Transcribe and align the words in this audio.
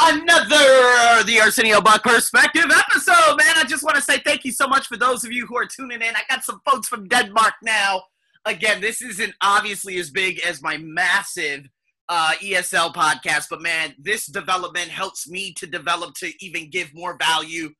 another 0.00 1.24
the 1.24 1.40
Arsenio 1.40 1.80
Buck 1.80 2.02
Perspective 2.02 2.64
episode, 2.64 3.36
man. 3.36 3.54
I 3.56 3.64
just 3.66 3.82
want 3.82 3.96
to 3.96 4.02
say 4.02 4.18
thank 4.18 4.44
you 4.44 4.52
so 4.52 4.66
much 4.66 4.86
for 4.86 4.96
those 4.96 5.24
of 5.24 5.32
you 5.32 5.46
who 5.46 5.56
are 5.56 5.66
tuning 5.66 6.00
in. 6.02 6.16
I 6.16 6.22
got 6.28 6.44
some 6.44 6.60
folks 6.64 6.88
from 6.88 7.08
Denmark 7.08 7.54
now. 7.62 8.02
Again, 8.44 8.80
this 8.80 9.02
isn't 9.02 9.34
obviously 9.42 9.98
as 9.98 10.10
big 10.10 10.40
as 10.40 10.62
my 10.62 10.78
massive 10.78 11.68
uh, 12.08 12.32
ESL 12.42 12.94
podcast, 12.94 13.46
but 13.50 13.62
man, 13.62 13.94
this 13.98 14.26
development 14.26 14.88
helps 14.88 15.28
me 15.28 15.52
to 15.54 15.66
develop 15.66 16.14
to 16.16 16.32
even 16.44 16.70
give 16.70 16.94
more 16.94 17.16
value 17.16 17.70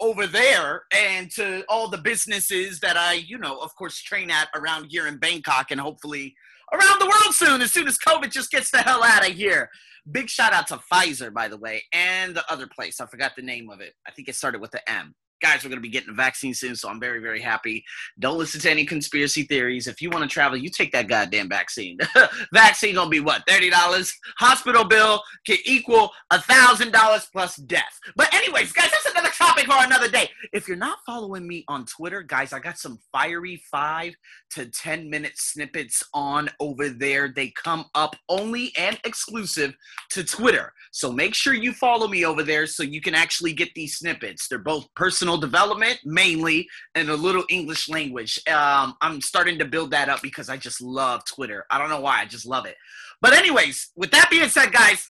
over 0.00 0.26
there 0.26 0.82
and 0.94 1.30
to 1.32 1.64
all 1.68 1.88
the 1.88 1.98
businesses 1.98 2.80
that 2.80 2.96
I, 2.96 3.14
you 3.14 3.38
know, 3.38 3.58
of 3.58 3.74
course, 3.76 4.00
train 4.00 4.30
at 4.30 4.48
around 4.54 4.86
here 4.90 5.06
in 5.06 5.18
Bangkok 5.18 5.70
and 5.70 5.80
hopefully 5.80 6.34
around 6.72 7.00
the 7.00 7.06
world 7.06 7.34
soon, 7.34 7.62
as 7.62 7.72
soon 7.72 7.88
as 7.88 7.98
COVID 7.98 8.30
just 8.30 8.50
gets 8.50 8.70
the 8.70 8.78
hell 8.78 9.02
out 9.04 9.28
of 9.28 9.34
here. 9.34 9.70
Big 10.10 10.28
shout 10.28 10.52
out 10.52 10.68
to 10.68 10.78
Pfizer, 10.92 11.32
by 11.32 11.48
the 11.48 11.56
way, 11.56 11.82
and 11.92 12.34
the 12.34 12.44
other 12.50 12.66
place. 12.66 13.00
I 13.00 13.06
forgot 13.06 13.32
the 13.36 13.42
name 13.42 13.70
of 13.70 13.80
it. 13.80 13.94
I 14.06 14.12
think 14.12 14.28
it 14.28 14.36
started 14.36 14.60
with 14.60 14.70
the 14.70 14.88
M 14.90 15.14
guys, 15.40 15.62
we're 15.62 15.70
going 15.70 15.78
to 15.78 15.86
be 15.86 15.88
getting 15.88 16.10
a 16.10 16.14
vaccine 16.14 16.54
soon, 16.54 16.76
so 16.76 16.88
I'm 16.88 17.00
very, 17.00 17.20
very 17.20 17.40
happy. 17.40 17.84
Don't 18.18 18.38
listen 18.38 18.60
to 18.60 18.70
any 18.70 18.84
conspiracy 18.84 19.42
theories. 19.42 19.86
If 19.86 20.00
you 20.00 20.10
want 20.10 20.22
to 20.22 20.28
travel, 20.28 20.56
you 20.56 20.70
take 20.70 20.92
that 20.92 21.08
goddamn 21.08 21.48
vaccine. 21.48 21.98
vaccine 22.52 22.94
gonna 22.94 23.10
be 23.10 23.20
what 23.20 23.42
thirty 23.48 23.70
dollars. 23.70 24.14
Hospital 24.38 24.84
bill 24.84 25.22
can 25.46 25.58
equal 25.64 26.10
a 26.30 26.40
thousand 26.40 26.92
dollars 26.92 27.28
plus 27.32 27.56
death. 27.56 27.98
But 28.16 28.32
anyways, 28.34 28.72
guys, 28.72 28.90
that's 28.90 29.06
another 29.06 29.30
topic 29.30 29.66
for 29.66 29.84
another 29.84 30.08
day. 30.08 30.30
If 30.52 30.68
you're 30.68 30.76
not 30.76 30.98
following 31.04 31.46
me 31.46 31.64
on 31.68 31.84
Twitter, 31.86 32.22
guys, 32.22 32.52
I 32.52 32.58
got 32.58 32.78
some 32.78 32.98
fiery 33.12 33.62
five 33.70 34.14
to 34.50 34.66
ten 34.66 35.10
minute 35.10 35.32
snippets 35.36 36.02
on 36.14 36.48
over 36.60 36.88
there. 36.88 37.28
They 37.28 37.52
come 37.62 37.86
up 37.94 38.16
only 38.28 38.72
and 38.78 38.98
exclusive 39.04 39.74
to 40.10 40.24
Twitter. 40.24 40.72
So 40.92 41.12
make 41.12 41.34
sure 41.34 41.54
you 41.54 41.72
follow 41.72 42.08
me 42.08 42.24
over 42.24 42.42
there 42.42 42.66
so 42.66 42.82
you 42.82 43.00
can 43.00 43.14
actually 43.14 43.52
get 43.52 43.68
these 43.74 43.96
snippets. 43.96 44.48
They're 44.48 44.58
both 44.58 44.86
personal 44.94 45.25
personal 45.26 45.40
development 45.40 45.98
mainly 46.04 46.68
and 46.94 47.08
a 47.08 47.16
little 47.16 47.42
English 47.48 47.88
language. 47.88 48.38
Um, 48.46 48.94
I'm 49.00 49.20
starting 49.20 49.58
to 49.58 49.64
build 49.64 49.90
that 49.90 50.08
up 50.08 50.22
because 50.22 50.48
I 50.48 50.56
just 50.56 50.80
love 50.80 51.24
Twitter. 51.24 51.66
I 51.68 51.78
don't 51.78 51.90
know 51.90 52.00
why, 52.00 52.20
I 52.20 52.26
just 52.26 52.46
love 52.46 52.64
it. 52.64 52.76
But, 53.20 53.32
anyways, 53.32 53.90
with 53.96 54.12
that 54.12 54.28
being 54.30 54.48
said, 54.48 54.72
guys, 54.72 55.04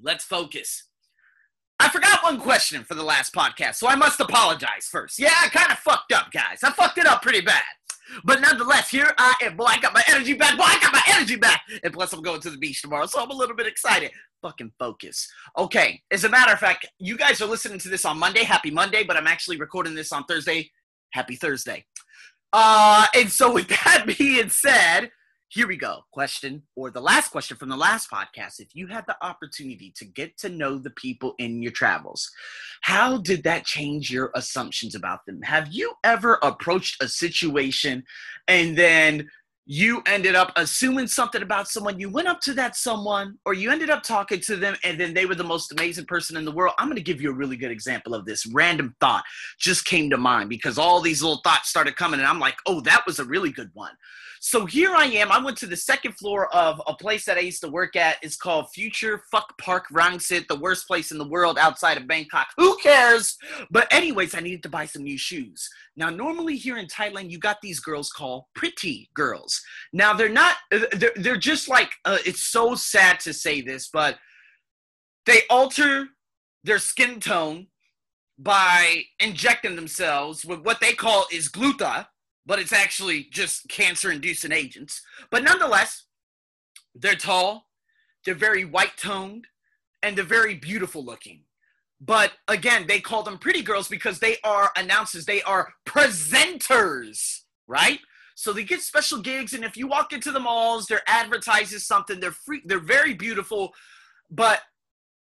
let's 0.00 0.24
focus. 0.24 0.85
I 1.78 1.88
forgot 1.90 2.22
one 2.22 2.40
question 2.40 2.84
for 2.84 2.94
the 2.94 3.02
last 3.02 3.34
podcast, 3.34 3.76
so 3.76 3.88
I 3.88 3.96
must 3.96 4.18
apologize 4.20 4.88
first. 4.90 5.18
Yeah, 5.18 5.34
I 5.42 5.48
kind 5.48 5.70
of 5.70 5.78
fucked 5.78 6.12
up, 6.12 6.32
guys. 6.32 6.60
I 6.62 6.70
fucked 6.70 6.98
it 6.98 7.06
up 7.06 7.22
pretty 7.22 7.42
bad. 7.42 7.62
But 8.24 8.40
nonetheless, 8.40 8.88
here 8.88 9.12
I 9.18 9.34
am. 9.42 9.56
Boy, 9.56 9.64
I 9.64 9.78
got 9.78 9.92
my 9.92 10.02
energy 10.08 10.34
back. 10.34 10.56
Boy, 10.56 10.64
I 10.64 10.78
got 10.80 10.92
my 10.92 11.02
energy 11.08 11.36
back. 11.36 11.62
And 11.82 11.92
plus, 11.92 12.12
I'm 12.12 12.22
going 12.22 12.40
to 12.40 12.50
the 12.50 12.56
beach 12.56 12.80
tomorrow, 12.80 13.06
so 13.06 13.20
I'm 13.20 13.30
a 13.30 13.34
little 13.34 13.56
bit 13.56 13.66
excited. 13.66 14.10
Fucking 14.42 14.72
focus. 14.78 15.28
Okay, 15.58 16.00
as 16.10 16.24
a 16.24 16.28
matter 16.28 16.52
of 16.52 16.58
fact, 16.58 16.86
you 16.98 17.16
guys 17.16 17.40
are 17.40 17.48
listening 17.48 17.78
to 17.80 17.88
this 17.88 18.04
on 18.04 18.18
Monday. 18.18 18.44
Happy 18.44 18.70
Monday, 18.70 19.02
but 19.04 19.16
I'm 19.16 19.26
actually 19.26 19.58
recording 19.58 19.94
this 19.94 20.12
on 20.12 20.24
Thursday. 20.24 20.70
Happy 21.10 21.36
Thursday. 21.36 21.84
Uh, 22.52 23.06
and 23.14 23.30
so, 23.30 23.52
with 23.52 23.68
that 23.84 24.04
being 24.18 24.48
said, 24.48 25.10
here 25.48 25.68
we 25.68 25.76
go. 25.76 26.00
Question 26.12 26.62
or 26.74 26.90
the 26.90 27.00
last 27.00 27.30
question 27.30 27.56
from 27.56 27.68
the 27.68 27.76
last 27.76 28.10
podcast. 28.10 28.58
If 28.58 28.74
you 28.74 28.88
had 28.88 29.04
the 29.06 29.16
opportunity 29.24 29.92
to 29.96 30.04
get 30.04 30.36
to 30.38 30.48
know 30.48 30.78
the 30.78 30.90
people 30.90 31.34
in 31.38 31.62
your 31.62 31.72
travels, 31.72 32.30
how 32.82 33.18
did 33.18 33.44
that 33.44 33.64
change 33.64 34.10
your 34.10 34.30
assumptions 34.34 34.94
about 34.94 35.24
them? 35.26 35.40
Have 35.42 35.68
you 35.70 35.92
ever 36.02 36.38
approached 36.42 37.02
a 37.02 37.08
situation 37.08 38.04
and 38.48 38.76
then 38.76 39.28
you 39.68 40.00
ended 40.06 40.36
up 40.36 40.52
assuming 40.54 41.08
something 41.08 41.42
about 41.42 41.66
someone. 41.66 41.98
You 41.98 42.08
went 42.08 42.28
up 42.28 42.40
to 42.42 42.54
that 42.54 42.76
someone, 42.76 43.36
or 43.44 43.52
you 43.52 43.72
ended 43.72 43.90
up 43.90 44.04
talking 44.04 44.38
to 44.42 44.54
them, 44.54 44.76
and 44.84 44.98
then 44.98 45.12
they 45.12 45.26
were 45.26 45.34
the 45.34 45.42
most 45.42 45.72
amazing 45.72 46.06
person 46.06 46.36
in 46.36 46.44
the 46.44 46.52
world. 46.52 46.74
I'm 46.78 46.86
going 46.86 46.96
to 46.96 47.02
give 47.02 47.20
you 47.20 47.30
a 47.30 47.34
really 47.34 47.56
good 47.56 47.72
example 47.72 48.14
of 48.14 48.24
this. 48.24 48.46
Random 48.46 48.94
thought 49.00 49.24
just 49.58 49.84
came 49.84 50.08
to 50.10 50.16
mind 50.16 50.50
because 50.50 50.78
all 50.78 51.00
these 51.00 51.20
little 51.20 51.40
thoughts 51.42 51.68
started 51.68 51.96
coming, 51.96 52.20
and 52.20 52.28
I'm 52.28 52.38
like, 52.38 52.56
oh, 52.66 52.80
that 52.82 53.04
was 53.06 53.18
a 53.18 53.24
really 53.24 53.50
good 53.50 53.70
one. 53.74 53.90
So 54.46 54.64
here 54.64 54.94
I 54.94 55.06
am. 55.06 55.32
I 55.32 55.42
went 55.42 55.56
to 55.58 55.66
the 55.66 55.76
second 55.76 56.12
floor 56.12 56.54
of 56.54 56.80
a 56.86 56.94
place 56.94 57.24
that 57.24 57.36
I 57.36 57.40
used 57.40 57.60
to 57.62 57.68
work 57.68 57.96
at. 57.96 58.18
It's 58.22 58.36
called 58.36 58.70
Future 58.72 59.24
Fuck 59.28 59.58
Park 59.58 59.86
Rangsit, 59.92 60.46
the 60.46 60.60
worst 60.60 60.86
place 60.86 61.10
in 61.10 61.18
the 61.18 61.26
world 61.26 61.58
outside 61.58 61.96
of 61.96 62.06
Bangkok. 62.06 62.46
Who 62.56 62.76
cares? 62.76 63.36
But 63.72 63.92
anyways, 63.92 64.36
I 64.36 64.40
needed 64.40 64.62
to 64.62 64.68
buy 64.68 64.86
some 64.86 65.02
new 65.02 65.18
shoes. 65.18 65.68
Now, 65.96 66.10
normally 66.10 66.54
here 66.54 66.76
in 66.76 66.86
Thailand, 66.86 67.28
you 67.28 67.40
got 67.40 67.60
these 67.60 67.80
girls 67.80 68.08
called 68.08 68.44
pretty 68.54 69.10
girls. 69.14 69.60
Now, 69.92 70.14
they're 70.14 70.28
not, 70.28 70.54
they're, 70.70 71.10
they're 71.16 71.36
just 71.36 71.68
like, 71.68 71.90
uh, 72.04 72.18
it's 72.24 72.44
so 72.44 72.76
sad 72.76 73.18
to 73.20 73.32
say 73.32 73.62
this, 73.62 73.88
but 73.92 74.16
they 75.26 75.40
alter 75.50 76.06
their 76.62 76.78
skin 76.78 77.18
tone 77.18 77.66
by 78.38 79.02
injecting 79.18 79.74
themselves 79.74 80.44
with 80.44 80.60
what 80.60 80.80
they 80.80 80.92
call 80.92 81.26
is 81.32 81.48
gluta, 81.48 82.06
but 82.46 82.58
it's 82.58 82.72
actually 82.72 83.24
just 83.30 83.68
cancer 83.68 84.10
inducing 84.10 84.52
agents. 84.52 85.02
But 85.30 85.42
nonetheless, 85.42 86.04
they're 86.94 87.16
tall, 87.16 87.66
they're 88.24 88.34
very 88.34 88.64
white 88.64 88.96
toned, 88.96 89.48
and 90.02 90.16
they're 90.16 90.24
very 90.24 90.54
beautiful 90.54 91.04
looking. 91.04 91.40
But 92.00 92.32
again, 92.48 92.86
they 92.86 93.00
call 93.00 93.22
them 93.22 93.38
pretty 93.38 93.62
girls 93.62 93.88
because 93.88 94.18
they 94.18 94.36
are 94.44 94.70
announcers, 94.76 95.24
they 95.24 95.42
are 95.42 95.72
presenters, 95.86 97.40
right? 97.66 98.00
So 98.34 98.52
they 98.52 98.64
get 98.64 98.82
special 98.82 99.20
gigs, 99.20 99.54
and 99.54 99.64
if 99.64 99.76
you 99.76 99.86
walk 99.86 100.12
into 100.12 100.30
the 100.30 100.40
malls, 100.40 100.86
they're 100.86 101.00
advertising 101.06 101.78
something. 101.78 102.20
They're 102.20 102.32
free, 102.32 102.62
they're 102.66 102.78
very 102.78 103.14
beautiful, 103.14 103.72
but 104.30 104.60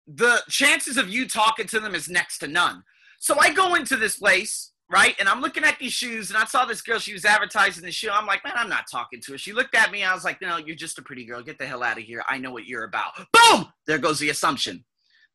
the 0.07 0.41
chances 0.49 0.97
of 0.97 1.09
you 1.09 1.27
talking 1.27 1.67
to 1.67 1.79
them 1.79 1.95
is 1.95 2.09
next 2.09 2.39
to 2.39 2.47
none. 2.47 2.83
So 3.19 3.37
I 3.39 3.53
go 3.53 3.75
into 3.75 3.95
this 3.95 4.17
place, 4.17 4.71
right? 4.89 5.15
And 5.19 5.27
I'm 5.27 5.41
looking 5.41 5.63
at 5.63 5.79
these 5.79 5.93
shoes, 5.93 6.29
and 6.29 6.37
I 6.37 6.45
saw 6.45 6.65
this 6.65 6.81
girl. 6.81 6.99
She 6.99 7.13
was 7.13 7.25
advertising 7.25 7.83
the 7.83 7.91
shoe. 7.91 8.09
I'm 8.11 8.25
like, 8.25 8.43
man, 8.43 8.53
I'm 8.55 8.69
not 8.69 8.85
talking 8.91 9.21
to 9.21 9.31
her. 9.33 9.37
She 9.37 9.53
looked 9.53 9.75
at 9.75 9.91
me. 9.91 10.03
I 10.03 10.13
was 10.13 10.23
like, 10.23 10.41
no, 10.41 10.57
you're 10.57 10.75
just 10.75 10.99
a 10.99 11.01
pretty 11.01 11.25
girl. 11.25 11.41
Get 11.41 11.57
the 11.57 11.65
hell 11.65 11.83
out 11.83 11.97
of 11.97 12.03
here. 12.03 12.23
I 12.29 12.37
know 12.37 12.51
what 12.51 12.65
you're 12.65 12.85
about. 12.85 13.13
Boom! 13.33 13.67
There 13.87 13.97
goes 13.97 14.19
the 14.19 14.29
assumption. 14.29 14.83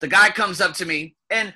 The 0.01 0.09
guy 0.09 0.31
comes 0.31 0.61
up 0.61 0.75
to 0.75 0.87
me, 0.87 1.17
and 1.31 1.53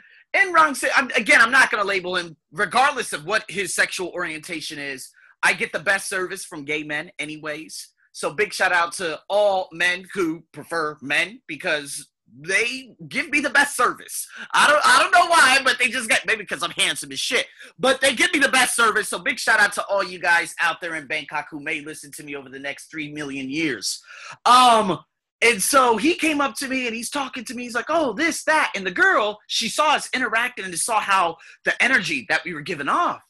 wrong. 0.53 0.77
I'm, 0.95 1.11
again, 1.17 1.41
I'm 1.41 1.51
not 1.51 1.71
going 1.71 1.83
to 1.83 1.89
label 1.89 2.17
him, 2.17 2.37
regardless 2.53 3.13
of 3.13 3.25
what 3.25 3.45
his 3.49 3.75
sexual 3.75 4.09
orientation 4.11 4.79
is. 4.79 5.11
I 5.43 5.53
get 5.53 5.73
the 5.73 5.79
best 5.79 6.09
service 6.09 6.45
from 6.45 6.65
gay 6.65 6.83
men, 6.83 7.11
anyways. 7.19 7.91
So 8.13 8.33
big 8.33 8.53
shout 8.53 8.73
out 8.73 8.93
to 8.95 9.21
all 9.29 9.69
men 9.73 10.07
who 10.15 10.45
prefer 10.53 10.97
men 11.03 11.41
because 11.47 12.09
they 12.41 12.95
give 13.09 13.31
me 13.31 13.41
the 13.41 13.51
best 13.51 13.77
service. 13.77 14.27
I 14.53 14.69
don't 14.69 14.81
I 14.85 14.99
don't 15.01 15.13
know 15.13 15.29
why, 15.29 15.59
but 15.65 15.79
they 15.79 15.89
just 15.89 16.09
get 16.09 16.27
maybe 16.27 16.43
because 16.43 16.63
I'm 16.63 16.71
handsome 16.71 17.13
as 17.13 17.21
shit. 17.21 17.47
But 17.79 18.01
they 18.01 18.15
give 18.15 18.33
me 18.33 18.41
the 18.41 18.49
best 18.49 18.75
service. 18.75 19.09
So 19.09 19.19
big 19.19 19.39
shout 19.39 19.61
out 19.61 19.73
to 19.75 19.85
all 19.87 20.03
you 20.03 20.19
guys 20.19 20.55
out 20.61 20.81
there 20.81 20.95
in 20.97 21.07
Bangkok 21.07 21.47
who 21.51 21.61
may 21.61 21.81
listen 21.81 22.11
to 22.13 22.23
me 22.25 22.35
over 22.35 22.49
the 22.49 22.59
next 22.59 22.91
three 22.91 23.13
million 23.13 23.51
years. 23.51 24.03
Um 24.45 24.99
and 25.43 25.63
so 25.63 25.99
he 25.99 26.15
came 26.15 26.41
up 26.41 26.55
to 26.57 26.69
me 26.69 26.87
and 26.87 26.97
he's 26.97 27.11
talking 27.11 27.45
to 27.45 27.55
me. 27.55 27.65
He's 27.65 27.75
like, 27.75 27.91
"Oh, 27.91 28.15
this, 28.15 28.45
that," 28.45 28.73
and 28.75 28.87
the 28.87 28.91
girl, 28.91 29.39
she 29.47 29.69
saw 29.69 29.95
us 29.95 30.09
interacting 30.15 30.65
and 30.65 30.79
saw 30.79 31.01
how 31.01 31.37
the 31.65 31.83
energy 31.83 32.25
that 32.31 32.43
we 32.45 32.55
were 32.55 32.63
giving 32.63 32.89
off. 32.89 33.21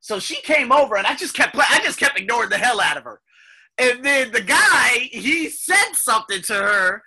So 0.00 0.18
she 0.18 0.36
came 0.36 0.72
over 0.72 0.96
and 0.96 1.06
I 1.06 1.14
just 1.14 1.34
kept, 1.34 1.56
I 1.56 1.80
just 1.82 1.98
kept 1.98 2.18
ignoring 2.18 2.50
the 2.50 2.58
hell 2.58 2.80
out 2.80 2.96
of 2.96 3.04
her. 3.04 3.20
And 3.78 4.04
then 4.04 4.32
the 4.32 4.40
guy, 4.40 5.08
he 5.10 5.48
said 5.48 5.92
something 5.92 6.42
to 6.42 6.54
her, 6.54 7.02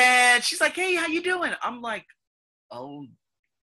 and 0.00 0.42
she's 0.42 0.60
like, 0.60 0.74
"Hey, 0.74 0.94
how 0.94 1.06
you 1.06 1.22
doing?" 1.22 1.52
I'm 1.62 1.80
like, 1.82 2.06
"Oh, 2.70 3.06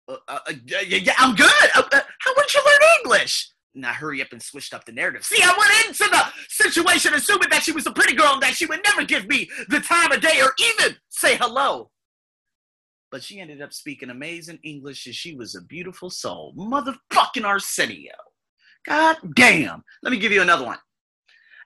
uh, 0.09 0.17
uh, 0.29 0.39
uh 0.49 0.53
yeah, 0.67 0.81
yeah, 0.81 1.15
I'm 1.19 1.35
good. 1.35 1.51
Uh, 1.75 1.83
uh, 1.93 2.01
how 2.21 2.33
would 2.37 2.55
you 2.55 2.63
learn 2.65 2.89
English?" 3.05 3.51
Now 3.75 3.93
hurry 3.93 4.23
up 4.23 4.29
and 4.33 4.43
switched 4.43 4.73
up 4.73 4.87
the 4.87 4.93
narrative. 4.93 5.25
See, 5.25 5.43
I 5.43 5.55
went 5.59 5.87
into 5.87 6.11
the 6.11 6.25
situation 6.49 7.13
assuming 7.13 7.51
that 7.51 7.63
she 7.63 7.73
was 7.73 7.87
a 7.87 7.93
pretty 7.93 8.15
girl 8.15 8.33
and 8.33 8.43
that 8.43 8.55
she 8.55 8.65
would 8.65 8.81
never 8.83 9.05
give 9.05 9.29
me 9.29 9.51
the 9.69 9.81
time 9.81 10.13
of 10.13 10.23
day 10.23 10.41
or 10.41 10.53
even 10.59 10.97
say 11.11 11.37
hello. 11.37 11.91
But 13.11 13.23
she 13.23 13.39
ended 13.39 13.61
up 13.61 13.75
speaking 13.75 14.09
amazing 14.09 14.61
English 14.63 15.05
and 15.05 15.15
she 15.15 15.35
was 15.35 15.55
a 15.55 15.63
beautiful 15.63 16.09
soul. 16.09 16.55
Motherfucking 16.57 17.45
Arsenio. 17.45 18.15
God 18.87 19.17
damn. 19.35 19.83
Let 20.03 20.11
me 20.11 20.19
give 20.19 20.33
you 20.33 20.41
another 20.41 20.65
one. 20.65 20.79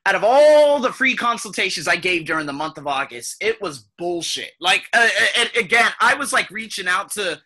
Out 0.06 0.14
of 0.14 0.25
all 0.25 0.81
the 0.81 0.93
free 0.93 1.14
consultations 1.14 1.87
I 1.87 1.97
gave 1.97 2.25
during 2.25 2.47
the 2.47 2.52
month 2.52 2.79
of 2.79 2.87
August, 2.87 3.37
it 3.41 3.61
was 3.61 3.87
bullshit. 3.99 4.52
Like, 4.61 4.85
uh, 4.94 5.08
uh 5.38 5.44
again, 5.58 5.91
I 6.00 6.14
was 6.14 6.32
like 6.32 6.50
reaching 6.50 6.88
out 6.88 7.11
to, 7.12 7.38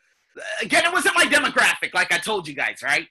again, 0.63 0.85
it 0.85 0.93
wasn't 0.93 1.17
my 1.17 1.25
demographic, 1.25 1.95
like 1.95 2.13
I 2.13 2.19
told 2.19 2.47
you 2.47 2.55
guys, 2.55 2.79
right? 2.83 3.09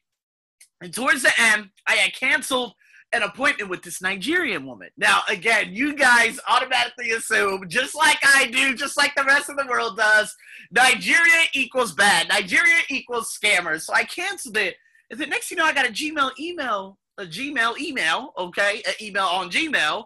And 0.81 0.93
towards 0.93 1.23
the 1.23 1.31
end, 1.37 1.69
I 1.87 1.93
had 1.93 2.13
canceled 2.13 2.73
an 3.13 3.21
appointment 3.21 3.69
with 3.69 3.83
this 3.83 4.01
Nigerian 4.01 4.65
woman. 4.65 4.89
Now, 4.97 5.21
again, 5.29 5.69
you 5.71 5.95
guys 5.95 6.39
automatically 6.47 7.11
assume, 7.11 7.69
just 7.69 7.95
like 7.95 8.17
I 8.23 8.47
do, 8.47 8.75
just 8.75 8.97
like 8.97 9.13
the 9.15 9.23
rest 9.23 9.49
of 9.49 9.55
the 9.55 9.67
world 9.69 9.97
does, 9.97 10.35
Nigeria 10.71 11.43
equals 11.53 11.93
bad. 11.93 12.27
Nigeria 12.27 12.79
equals 12.89 13.37
scammers. 13.37 13.81
So 13.81 13.93
I 13.93 14.03
canceled 14.03 14.57
it. 14.57 14.75
And 15.11 15.19
the 15.19 15.27
next 15.27 15.51
you 15.51 15.57
know, 15.57 15.65
I 15.65 15.73
got 15.73 15.87
a 15.87 15.91
Gmail 15.91 16.31
email, 16.39 16.97
a 17.17 17.25
Gmail 17.25 17.79
email, 17.79 18.33
okay, 18.37 18.81
an 18.87 18.93
email 19.01 19.25
on 19.25 19.49
Gmail. 19.49 20.05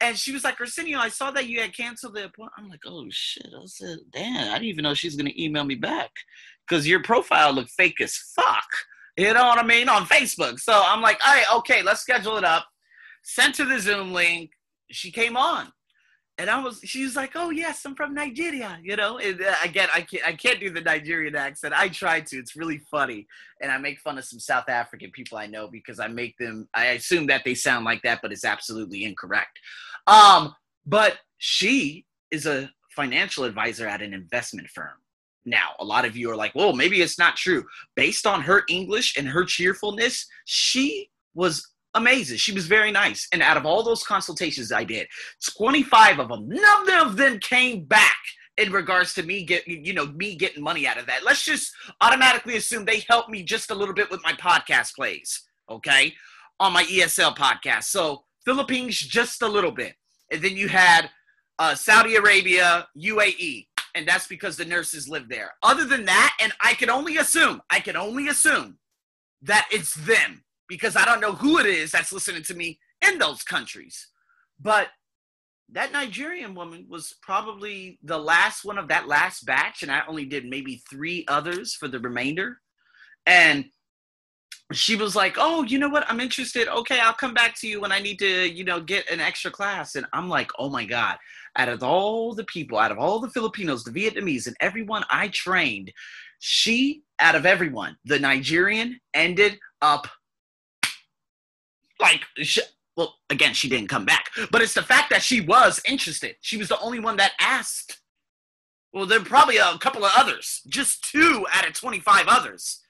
And 0.00 0.16
she 0.18 0.32
was 0.32 0.44
like, 0.44 0.60
Arsenio, 0.60 0.98
I 0.98 1.08
saw 1.08 1.30
that 1.30 1.48
you 1.48 1.60
had 1.60 1.74
canceled 1.74 2.14
the 2.14 2.26
appointment. 2.26 2.52
I'm 2.58 2.68
like, 2.68 2.82
oh 2.86 3.06
shit. 3.10 3.46
I 3.46 3.64
said, 3.64 3.98
damn, 4.12 4.50
I 4.50 4.54
didn't 4.54 4.68
even 4.68 4.82
know 4.82 4.94
she's 4.94 5.16
gonna 5.16 5.30
email 5.36 5.64
me 5.64 5.74
back. 5.74 6.10
Cause 6.68 6.86
your 6.86 7.02
profile 7.02 7.52
looked 7.52 7.70
fake 7.70 8.00
as 8.00 8.16
fuck. 8.16 8.66
You 9.16 9.32
know 9.32 9.44
what 9.44 9.58
I 9.58 9.66
mean? 9.66 9.88
On 9.88 10.04
Facebook. 10.04 10.60
So 10.60 10.82
I'm 10.84 11.00
like, 11.00 11.18
all 11.26 11.32
right, 11.32 11.46
okay, 11.58 11.82
let's 11.82 12.00
schedule 12.00 12.36
it 12.36 12.44
up. 12.44 12.66
Sent 13.22 13.56
her 13.56 13.64
the 13.64 13.78
Zoom 13.78 14.12
link. 14.12 14.50
She 14.90 15.10
came 15.10 15.36
on 15.36 15.72
and 16.38 16.50
I 16.50 16.62
was, 16.62 16.80
she 16.84 17.02
was 17.02 17.16
like, 17.16 17.32
"Oh 17.34 17.50
yes, 17.50 17.84
I'm 17.84 17.94
from 17.94 18.12
Nigeria," 18.12 18.78
you 18.82 18.96
know. 18.96 19.18
And 19.18 19.40
uh, 19.40 19.54
again, 19.64 19.88
I 19.94 20.02
can't, 20.02 20.26
I 20.26 20.32
can't 20.34 20.60
do 20.60 20.70
the 20.70 20.82
Nigerian 20.82 21.34
accent. 21.34 21.72
I 21.74 21.88
try 21.88 22.20
to; 22.20 22.36
it's 22.36 22.56
really 22.56 22.78
funny, 22.90 23.26
and 23.62 23.72
I 23.72 23.78
make 23.78 24.00
fun 24.00 24.18
of 24.18 24.24
some 24.24 24.38
South 24.38 24.68
African 24.68 25.10
people 25.12 25.38
I 25.38 25.46
know 25.46 25.68
because 25.68 25.98
I 25.98 26.08
make 26.08 26.36
them. 26.38 26.68
I 26.74 26.86
assume 26.88 27.26
that 27.28 27.42
they 27.44 27.54
sound 27.54 27.84
like 27.84 28.02
that, 28.02 28.20
but 28.20 28.32
it's 28.32 28.44
absolutely 28.44 29.04
incorrect. 29.04 29.58
Um, 30.06 30.54
but 30.84 31.18
she 31.38 32.04
is 32.30 32.44
a 32.44 32.70
financial 32.94 33.44
advisor 33.44 33.86
at 33.86 34.02
an 34.02 34.12
investment 34.12 34.68
firm. 34.68 34.96
Now, 35.46 35.70
a 35.78 35.84
lot 35.84 36.04
of 36.04 36.16
you 36.16 36.30
are 36.30 36.36
like, 36.36 36.54
"Well, 36.54 36.74
maybe 36.74 37.00
it's 37.00 37.18
not 37.18 37.36
true." 37.36 37.64
Based 37.94 38.26
on 38.26 38.42
her 38.42 38.64
English 38.68 39.16
and 39.16 39.26
her 39.26 39.44
cheerfulness, 39.44 40.26
she 40.44 41.08
was 41.34 41.66
amazing. 41.96 42.36
She 42.38 42.52
was 42.52 42.66
very 42.66 42.92
nice. 42.92 43.26
And 43.32 43.42
out 43.42 43.56
of 43.56 43.66
all 43.66 43.82
those 43.82 44.02
consultations 44.02 44.70
I 44.70 44.84
did, 44.84 45.08
25 45.58 46.20
of 46.20 46.28
them, 46.28 46.48
none 46.48 47.06
of 47.06 47.16
them 47.16 47.38
came 47.40 47.84
back 47.84 48.16
in 48.56 48.72
regards 48.72 49.12
to 49.14 49.22
me 49.22 49.44
get 49.44 49.66
you 49.68 49.92
know 49.92 50.06
me 50.06 50.34
getting 50.34 50.62
money 50.62 50.86
out 50.86 50.98
of 50.98 51.06
that. 51.06 51.24
Let's 51.24 51.44
just 51.44 51.72
automatically 52.00 52.56
assume 52.56 52.84
they 52.84 53.04
helped 53.08 53.28
me 53.28 53.42
just 53.42 53.70
a 53.70 53.74
little 53.74 53.94
bit 53.94 54.10
with 54.10 54.22
my 54.24 54.32
podcast 54.32 54.94
plays, 54.94 55.42
okay? 55.70 56.14
On 56.60 56.72
my 56.72 56.84
ESL 56.84 57.36
podcast. 57.36 57.84
So 57.84 58.24
Philippines 58.44 58.96
just 58.98 59.42
a 59.42 59.48
little 59.48 59.72
bit. 59.72 59.94
And 60.30 60.42
then 60.42 60.56
you 60.56 60.68
had 60.68 61.10
uh, 61.58 61.74
Saudi 61.74 62.16
Arabia, 62.16 62.86
UAE, 62.96 63.66
and 63.94 64.06
that's 64.06 64.26
because 64.26 64.56
the 64.56 64.64
nurses 64.64 65.08
live 65.08 65.28
there. 65.28 65.52
Other 65.62 65.84
than 65.84 66.04
that, 66.04 66.36
and 66.40 66.52
I 66.62 66.74
can 66.74 66.90
only 66.90 67.18
assume, 67.18 67.60
I 67.70 67.80
can 67.80 67.96
only 67.96 68.28
assume 68.28 68.78
that 69.42 69.68
it's 69.70 69.94
them 69.94 70.42
because 70.68 70.96
I 70.96 71.04
don't 71.04 71.20
know 71.20 71.32
who 71.32 71.58
it 71.58 71.66
is 71.66 71.92
that's 71.92 72.12
listening 72.12 72.42
to 72.44 72.54
me 72.54 72.78
in 73.06 73.18
those 73.18 73.42
countries. 73.42 74.08
But 74.60 74.88
that 75.72 75.92
Nigerian 75.92 76.54
woman 76.54 76.86
was 76.88 77.14
probably 77.22 77.98
the 78.02 78.18
last 78.18 78.64
one 78.64 78.78
of 78.78 78.88
that 78.88 79.08
last 79.08 79.44
batch, 79.46 79.82
and 79.82 79.90
I 79.90 80.02
only 80.06 80.24
did 80.24 80.46
maybe 80.46 80.82
three 80.88 81.24
others 81.28 81.74
for 81.74 81.88
the 81.88 81.98
remainder. 81.98 82.60
And 83.26 83.66
she 84.72 84.96
was 84.96 85.14
like, 85.14 85.36
"Oh, 85.38 85.62
you 85.62 85.78
know 85.78 85.88
what? 85.88 86.08
I'm 86.08 86.20
interested. 86.20 86.68
Okay, 86.68 86.98
I'll 86.98 87.12
come 87.12 87.34
back 87.34 87.54
to 87.60 87.68
you 87.68 87.80
when 87.80 87.92
I 87.92 88.00
need 88.00 88.18
to, 88.20 88.48
you 88.48 88.64
know, 88.64 88.80
get 88.80 89.10
an 89.10 89.20
extra 89.20 89.50
class." 89.50 89.94
And 89.96 90.06
I'm 90.12 90.28
like, 90.28 90.50
"Oh 90.58 90.70
my 90.70 90.84
god! 90.84 91.18
Out 91.56 91.68
of 91.68 91.82
all 91.82 92.34
the 92.34 92.44
people, 92.44 92.78
out 92.78 92.92
of 92.92 92.98
all 92.98 93.20
the 93.20 93.30
Filipinos, 93.30 93.84
the 93.84 93.90
Vietnamese, 93.90 94.46
and 94.46 94.56
everyone 94.60 95.04
I 95.10 95.28
trained, 95.28 95.92
she, 96.38 97.02
out 97.18 97.34
of 97.34 97.46
everyone, 97.46 97.96
the 98.04 98.18
Nigerian 98.18 99.00
ended 99.14 99.58
up 99.82 100.08
like 102.00 102.22
she, 102.38 102.62
well 102.96 103.14
again 103.30 103.54
she 103.54 103.68
didn't 103.68 103.88
come 103.88 104.04
back. 104.04 104.30
But 104.50 104.62
it's 104.62 104.74
the 104.74 104.82
fact 104.82 105.10
that 105.10 105.22
she 105.22 105.40
was 105.40 105.80
interested. 105.88 106.36
She 106.40 106.56
was 106.56 106.68
the 106.68 106.80
only 106.80 107.00
one 107.00 107.16
that 107.16 107.32
asked. 107.40 108.00
Well 108.92 109.06
there 109.06 109.20
are 109.20 109.24
probably 109.24 109.58
a 109.58 109.78
couple 109.78 110.04
of 110.04 110.12
others. 110.16 110.62
Just 110.68 111.04
two 111.04 111.46
out 111.52 111.66
of 111.66 111.74
25 111.74 112.26
others. 112.28 112.80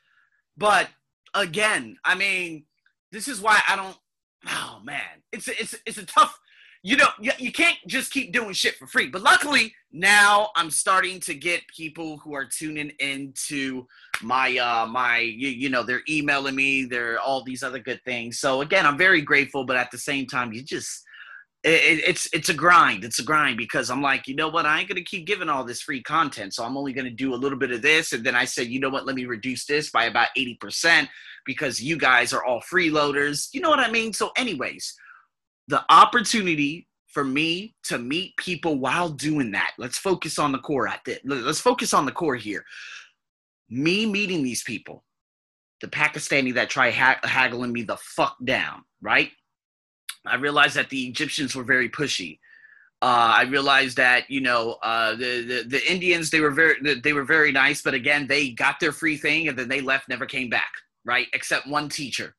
But 0.56 0.88
again 1.34 1.98
i 2.02 2.14
mean 2.14 2.64
this 3.12 3.28
is 3.28 3.42
why 3.42 3.60
i 3.68 3.76
don't 3.76 3.98
oh 4.48 4.80
man. 4.84 5.22
It's 5.32 5.48
it's 5.48 5.74
it's 5.84 5.98
a 5.98 6.06
tough 6.06 6.38
you 6.86 6.96
know, 6.96 7.08
you, 7.20 7.32
you 7.36 7.50
can't 7.50 7.76
just 7.88 8.12
keep 8.12 8.30
doing 8.30 8.52
shit 8.52 8.76
for 8.76 8.86
free. 8.86 9.08
But 9.08 9.22
luckily, 9.22 9.74
now 9.90 10.50
I'm 10.54 10.70
starting 10.70 11.18
to 11.22 11.34
get 11.34 11.66
people 11.66 12.18
who 12.18 12.32
are 12.32 12.44
tuning 12.44 12.92
into 13.00 13.88
my 14.22 14.56
uh 14.56 14.86
my 14.86 15.18
you, 15.18 15.48
you 15.48 15.68
know 15.68 15.82
they're 15.82 16.04
emailing 16.08 16.54
me 16.54 16.84
they're 16.84 17.18
all 17.18 17.42
these 17.42 17.64
other 17.64 17.80
good 17.80 18.00
things. 18.04 18.38
So 18.38 18.60
again 18.60 18.86
i'm 18.86 18.96
very 18.96 19.20
grateful 19.20 19.64
but 19.64 19.76
at 19.76 19.90
the 19.90 19.98
same 19.98 20.26
time 20.26 20.52
you 20.52 20.62
just 20.62 21.02
it, 21.64 22.04
it's 22.06 22.28
it's 22.32 22.50
a 22.50 22.54
grind. 22.54 23.04
It's 23.04 23.18
a 23.18 23.24
grind 23.24 23.56
because 23.56 23.90
i'm 23.90 24.00
like 24.00 24.28
you 24.28 24.36
know 24.36 24.48
what? 24.48 24.64
I 24.64 24.78
ain't 24.78 24.88
gonna 24.88 25.02
keep 25.02 25.26
giving 25.26 25.48
all 25.48 25.64
this 25.64 25.82
free 25.82 26.02
content. 26.04 26.54
So 26.54 26.62
i'm 26.64 26.76
only 26.76 26.92
gonna 26.92 27.10
do 27.10 27.34
a 27.34 27.42
little 27.42 27.58
bit 27.58 27.72
of 27.72 27.82
this. 27.82 28.12
And 28.12 28.24
then 28.24 28.36
i 28.36 28.44
said 28.44 28.68
you 28.68 28.78
know 28.78 28.90
what? 28.90 29.06
Let 29.06 29.16
me 29.16 29.26
reduce 29.26 29.66
this 29.66 29.90
by 29.90 30.04
about 30.04 30.28
80% 30.38 31.08
because 31.44 31.82
you 31.82 31.98
guys 31.98 32.32
are 32.32 32.44
all 32.44 32.60
freeloaders. 32.60 33.48
You 33.52 33.60
know 33.60 33.70
what 33.70 33.80
i 33.80 33.90
mean? 33.90 34.12
So 34.12 34.30
anyways 34.36 34.94
the 35.68 35.84
opportunity 35.90 36.88
for 37.08 37.24
me 37.24 37.74
to 37.84 37.98
meet 37.98 38.36
people 38.36 38.78
while 38.78 39.08
doing 39.08 39.50
that. 39.52 39.72
Let's 39.78 39.98
focus 39.98 40.38
on 40.38 40.52
the 40.52 40.58
core 40.58 40.86
at 40.86 41.00
it. 41.06 41.22
Let's 41.24 41.60
focus 41.60 41.94
on 41.94 42.04
the 42.04 42.12
core 42.12 42.36
here. 42.36 42.64
Me 43.70 44.06
meeting 44.06 44.42
these 44.42 44.62
people, 44.62 45.02
the 45.80 45.88
Pakistani 45.88 46.54
that 46.54 46.70
try 46.70 46.90
ha- 46.90 47.20
haggling 47.22 47.72
me 47.72 47.82
the 47.82 47.96
fuck 47.96 48.36
down, 48.44 48.84
right? 49.00 49.30
I 50.26 50.36
realized 50.36 50.76
that 50.76 50.90
the 50.90 51.06
Egyptians 51.06 51.56
were 51.56 51.64
very 51.64 51.88
pushy. 51.88 52.38
Uh, 53.02 53.32
I 53.38 53.42
realized 53.42 53.96
that 53.98 54.28
you 54.30 54.40
know 54.40 54.76
uh, 54.82 55.12
the, 55.12 55.42
the, 55.42 55.64
the 55.68 55.90
Indians 55.90 56.30
they 56.30 56.40
were 56.40 56.50
very 56.50 57.00
they 57.02 57.12
were 57.12 57.24
very 57.24 57.52
nice, 57.52 57.82
but 57.82 57.94
again 57.94 58.26
they 58.26 58.50
got 58.50 58.80
their 58.80 58.92
free 58.92 59.16
thing 59.16 59.48
and 59.48 59.58
then 59.58 59.68
they 59.68 59.80
left, 59.80 60.08
never 60.08 60.26
came 60.26 60.48
back, 60.48 60.72
right? 61.04 61.26
Except 61.32 61.66
one 61.66 61.88
teacher. 61.88 62.34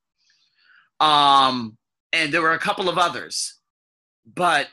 Um, 1.00 1.78
and 2.18 2.34
there 2.34 2.42
were 2.42 2.54
a 2.54 2.60
couple 2.60 2.90
of 2.90 2.98
others, 2.98 3.60
but 4.36 4.70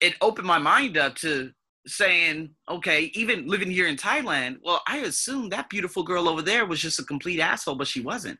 it 0.00 0.14
opened 0.20 0.46
my 0.46 0.58
mind 0.58 0.96
up 0.96 1.16
to 1.16 1.50
saying, 1.86 2.50
okay, 2.70 3.10
even 3.14 3.48
living 3.48 3.70
here 3.70 3.88
in 3.88 3.96
Thailand, 3.96 4.58
well, 4.62 4.80
I 4.86 4.98
assumed 4.98 5.52
that 5.52 5.68
beautiful 5.68 6.04
girl 6.04 6.28
over 6.28 6.40
there 6.40 6.66
was 6.66 6.80
just 6.80 7.00
a 7.00 7.04
complete 7.04 7.40
asshole, 7.40 7.74
but 7.74 7.88
she 7.88 8.00
wasn't. 8.00 8.38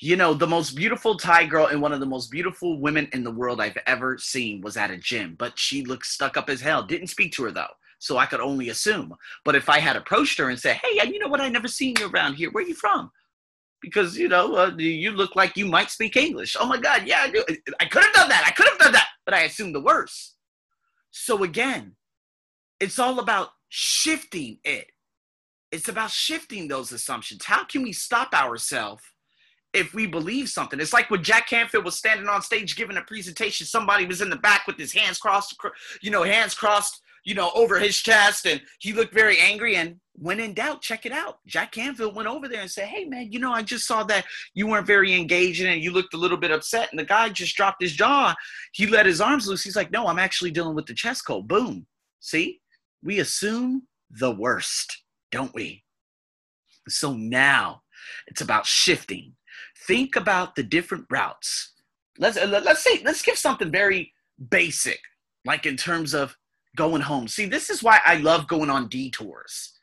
You 0.00 0.16
know, 0.16 0.32
the 0.32 0.46
most 0.46 0.76
beautiful 0.76 1.16
Thai 1.16 1.46
girl 1.46 1.66
and 1.66 1.82
one 1.82 1.92
of 1.92 2.00
the 2.00 2.06
most 2.06 2.30
beautiful 2.30 2.80
women 2.80 3.08
in 3.12 3.24
the 3.24 3.30
world 3.30 3.60
I've 3.60 3.78
ever 3.86 4.16
seen 4.16 4.60
was 4.60 4.76
at 4.76 4.90
a 4.90 4.96
gym, 4.96 5.34
but 5.36 5.58
she 5.58 5.84
looked 5.84 6.06
stuck 6.06 6.36
up 6.36 6.48
as 6.48 6.60
hell. 6.60 6.82
Didn't 6.82 7.08
speak 7.08 7.32
to 7.34 7.44
her 7.44 7.50
though, 7.50 7.74
so 7.98 8.16
I 8.16 8.26
could 8.26 8.40
only 8.40 8.68
assume. 8.68 9.14
But 9.44 9.56
if 9.56 9.68
I 9.68 9.78
had 9.80 9.96
approached 9.96 10.38
her 10.38 10.50
and 10.50 10.58
said, 10.58 10.76
"Hey, 10.76 11.08
you 11.08 11.18
know 11.18 11.28
what? 11.28 11.40
I 11.40 11.48
never 11.48 11.68
seen 11.68 11.94
you 11.98 12.08
around 12.08 12.34
here. 12.34 12.50
Where 12.50 12.64
are 12.64 12.66
you 12.66 12.74
from?" 12.74 13.10
Because 13.84 14.16
you 14.16 14.28
know 14.28 14.54
uh, 14.54 14.72
you 14.76 15.10
look 15.12 15.36
like 15.36 15.56
you 15.56 15.66
might 15.66 15.90
speak 15.90 16.16
English. 16.16 16.56
Oh 16.58 16.66
my 16.66 16.78
God, 16.78 17.06
yeah, 17.06 17.20
I 17.22 17.30
do. 17.30 17.44
I 17.80 17.86
could 17.86 18.02
have 18.02 18.12
done 18.12 18.28
that. 18.28 18.44
I 18.46 18.50
could 18.50 18.68
have 18.68 18.78
done 18.78 18.92
that, 18.92 19.08
but 19.24 19.34
I 19.34 19.42
assumed 19.42 19.74
the 19.74 19.80
worst. 19.80 20.36
So 21.10 21.42
again, 21.44 21.96
it's 22.80 22.98
all 22.98 23.18
about 23.18 23.50
shifting 23.68 24.58
it. 24.64 24.86
It's 25.70 25.88
about 25.88 26.10
shifting 26.10 26.68
those 26.68 26.92
assumptions. 26.92 27.44
How 27.44 27.64
can 27.64 27.82
we 27.82 27.92
stop 27.92 28.32
ourselves 28.32 29.02
if 29.72 29.92
we 29.92 30.06
believe 30.06 30.48
something? 30.48 30.78
It's 30.80 30.92
like 30.92 31.10
when 31.10 31.22
Jack 31.22 31.48
Canfield 31.48 31.84
was 31.84 31.98
standing 31.98 32.28
on 32.28 32.42
stage 32.42 32.76
giving 32.76 32.96
a 32.96 33.02
presentation. 33.02 33.66
Somebody 33.66 34.06
was 34.06 34.20
in 34.20 34.30
the 34.30 34.36
back 34.36 34.66
with 34.66 34.78
his 34.78 34.92
hands 34.92 35.18
crossed, 35.18 35.56
you 36.00 36.10
know, 36.10 36.22
hands 36.22 36.54
crossed 36.54 37.00
you 37.24 37.34
know, 37.34 37.50
over 37.54 37.78
his 37.78 37.96
chest 37.96 38.46
and 38.46 38.60
he 38.78 38.92
looked 38.92 39.14
very 39.14 39.38
angry. 39.38 39.76
And 39.76 39.96
when 40.16 40.38
in 40.38 40.54
doubt, 40.54 40.80
check 40.80 41.06
it 41.06 41.12
out. 41.12 41.38
Jack 41.46 41.72
Canfield 41.72 42.14
went 42.14 42.28
over 42.28 42.48
there 42.48 42.60
and 42.60 42.70
said, 42.70 42.86
Hey, 42.86 43.04
man, 43.04 43.32
you 43.32 43.38
know, 43.38 43.52
I 43.52 43.62
just 43.62 43.86
saw 43.86 44.04
that 44.04 44.24
you 44.54 44.66
weren't 44.66 44.86
very 44.86 45.12
engaging 45.12 45.66
and 45.66 45.82
you 45.82 45.90
looked 45.90 46.14
a 46.14 46.18
little 46.18 46.36
bit 46.36 46.52
upset. 46.52 46.88
And 46.90 46.98
the 46.98 47.04
guy 47.04 47.28
just 47.28 47.56
dropped 47.56 47.82
his 47.82 47.92
jaw. 47.92 48.34
He 48.72 48.86
let 48.86 49.06
his 49.06 49.20
arms 49.20 49.48
loose. 49.48 49.64
He's 49.64 49.76
like, 49.76 49.90
No, 49.90 50.06
I'm 50.06 50.18
actually 50.18 50.52
dealing 50.52 50.74
with 50.74 50.86
the 50.86 50.94
chest 50.94 51.26
cold. 51.26 51.48
Boom. 51.48 51.86
See, 52.20 52.60
we 53.02 53.18
assume 53.18 53.82
the 54.10 54.30
worst, 54.30 55.02
don't 55.30 55.54
we? 55.54 55.82
So 56.88 57.12
now 57.12 57.82
it's 58.28 58.40
about 58.40 58.66
shifting. 58.66 59.34
Think 59.86 60.16
about 60.16 60.54
the 60.54 60.62
different 60.62 61.06
routes. 61.10 61.72
Let's 62.18 62.36
uh, 62.36 62.46
let's 62.64 62.84
say 62.84 63.02
let's 63.04 63.22
give 63.22 63.36
something 63.36 63.72
very 63.72 64.12
basic, 64.50 65.00
like 65.44 65.66
in 65.66 65.76
terms 65.76 66.14
of 66.14 66.36
going 66.76 67.02
home. 67.02 67.28
See, 67.28 67.46
this 67.46 67.70
is 67.70 67.82
why 67.82 68.00
I 68.04 68.16
love 68.16 68.46
going 68.46 68.70
on 68.70 68.88
detours, 68.88 69.73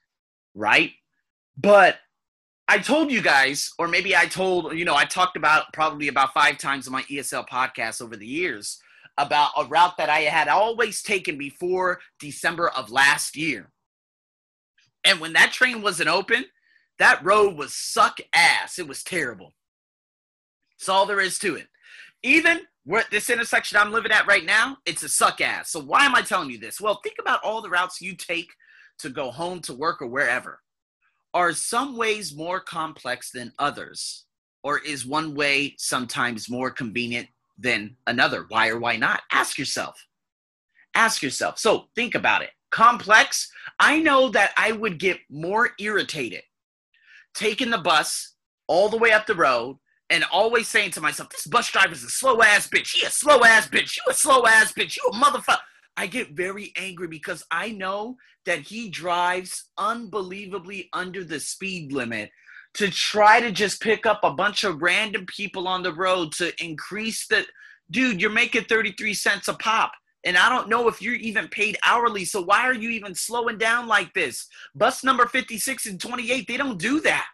right? 0.56 0.92
But 1.58 1.98
I 2.68 2.80
told 2.80 3.12
you 3.12 3.22
guys, 3.22 3.72
or 3.78 3.88
maybe 3.88 4.16
I 4.16 4.26
told, 4.26 4.78
you 4.78 4.86
know, 4.86 4.96
I 4.96 5.06
talked 5.06 5.36
about 5.36 5.74
probably 5.74 6.08
about 6.08 6.34
five 6.34 6.58
times 6.58 6.88
in 6.88 6.94
my 6.94 7.04
ESL 7.04 7.48
podcast 7.48 8.02
over 8.02 8.16
the 8.16 8.26
years 8.26 8.80
about 9.18 9.52
a 9.58 9.66
route 9.66 9.98
that 9.98 10.10
I 10.10 10.22
had 10.22 10.48
always 10.48 11.02
taken 11.02 11.38
before 11.38 12.00
December 12.20 12.70
of 12.70 12.90
last 12.90 13.36
year. 13.36 13.72
And 15.04 15.20
when 15.20 15.34
that 15.34 15.52
train 15.52 15.82
wasn't 15.82 16.10
open, 16.10 16.46
that 17.00 17.24
road 17.26 17.58
was 17.58 17.74
suck 17.74 18.20
ass. 18.34 18.80
It 18.80 18.88
was 18.88 19.04
terrible. 19.04 19.54
That's 20.80 20.90
all 20.90 21.06
there 21.06 21.20
is 21.20 21.40
to 21.40 21.56
it. 21.56 21.68
Even 22.24 22.62
we're 22.86 23.04
this 23.12 23.30
intersection 23.30 23.78
I'm 23.78 23.92
living 23.92 24.12
at 24.12 24.28
right 24.28 24.46
now, 24.46 24.78
it's 24.86 25.04
a 25.04 25.10
suck 25.10 25.42
ass. 25.42 25.72
So 25.72 25.80
why 25.80 26.06
am 26.06 26.16
I 26.16 26.22
telling 26.22 26.50
you 26.50 26.58
this? 26.58 26.80
Well, 26.80 27.00
think 27.04 27.18
about 27.20 27.44
all 27.44 27.62
the 27.62 27.70
routes 27.70 28.02
you 28.02 28.16
take 28.16 28.52
to 29.02 29.10
go 29.10 29.32
home 29.32 29.60
to 29.62 29.74
work 29.74 30.02
or 30.02 30.08
wherever. 30.08 30.60
Are 31.34 31.54
some 31.54 31.98
ways 31.98 32.36
more 32.36 32.60
complex 32.60 33.32
than 33.32 33.54
others? 33.60 34.26
Or 34.64 34.80
is 34.80 35.06
one 35.06 35.34
way 35.34 35.76
sometimes 35.78 36.50
more 36.50 36.70
convenient 36.70 37.28
than 37.58 37.96
another. 38.08 38.46
Why 38.50 38.70
or 38.70 38.80
why 38.80 38.96
not? 38.98 39.22
Ask 39.32 39.58
yourself. 39.58 39.96
Ask 40.96 41.22
yourself. 41.24 41.58
So 41.58 41.86
think 41.96 42.16
about 42.16 42.42
it. 42.42 42.50
Complex, 42.70 43.52
I 43.80 44.00
know 44.00 44.30
that 44.30 44.54
I 44.58 44.72
would 44.72 45.00
get 45.00 45.20
more 45.30 45.72
irritated 45.80 46.44
taking 47.34 47.70
the 47.70 47.78
bus 47.78 48.36
all 48.68 48.90
the 48.90 48.98
way 48.98 49.12
up 49.12 49.26
the 49.26 49.36
road 49.36 49.78
and 50.10 50.26
always 50.32 50.68
saying 50.68 50.92
to 50.92 51.02
myself, 51.02 51.30
this 51.30 51.48
bus 51.48 51.72
driver's 51.72 52.04
a 52.04 52.10
slow 52.10 52.42
ass 52.42 52.68
bitch. 52.68 52.94
He 52.94 53.06
a 53.06 53.10
slow 53.10 53.44
ass 53.44 53.68
bitch. 53.68 53.98
You 53.98 54.04
a 54.10 54.14
slow 54.14 54.46
ass 54.46 54.74
bitch. 54.74 54.98
You 54.98 55.10
a 55.10 55.16
motherfucker. 55.16 55.60
I 56.02 56.08
get 56.08 56.32
very 56.32 56.74
angry 56.78 57.06
because 57.06 57.46
I 57.52 57.74
know 57.74 58.18
that 58.48 58.62
he 58.62 58.90
drives 58.90 59.66
unbelievably 59.78 60.90
under 60.94 61.24
the 61.24 61.40
speed 61.40 61.92
limit 61.92 62.32
to 62.74 62.90
try 62.90 63.40
to 63.40 63.52
just 63.52 63.84
pick 63.84 64.08
up 64.08 64.22
a 64.24 64.34
bunch 64.34 64.64
of 64.64 64.82
random 64.82 65.28
people 65.28 65.68
on 65.68 65.84
the 65.84 65.94
road 65.94 66.32
to 66.32 66.52
increase 66.60 67.28
the 67.28 67.46
dude, 67.92 68.20
you're 68.20 68.32
making 68.32 68.64
33 68.64 69.14
cents 69.14 69.48
a 69.48 69.54
pop. 69.54 69.92
And 70.24 70.40
I 70.40 70.50
don't 70.50 70.70
know 70.70 70.88
if 70.88 71.04
you're 71.04 71.14
even 71.14 71.48
paid 71.50 71.78
hourly. 71.86 72.26
So 72.26 72.42
why 72.42 72.64
are 72.64 72.74
you 72.74 72.90
even 72.90 73.14
slowing 73.14 73.60
down 73.60 73.88
like 73.88 74.12
this? 74.16 74.48
Bus 74.74 75.04
number 75.04 75.28
56 75.28 75.86
and 75.86 76.02
28, 76.02 76.48
they 76.48 76.58
don't 76.58 76.80
do 76.80 77.00
that. 77.02 77.28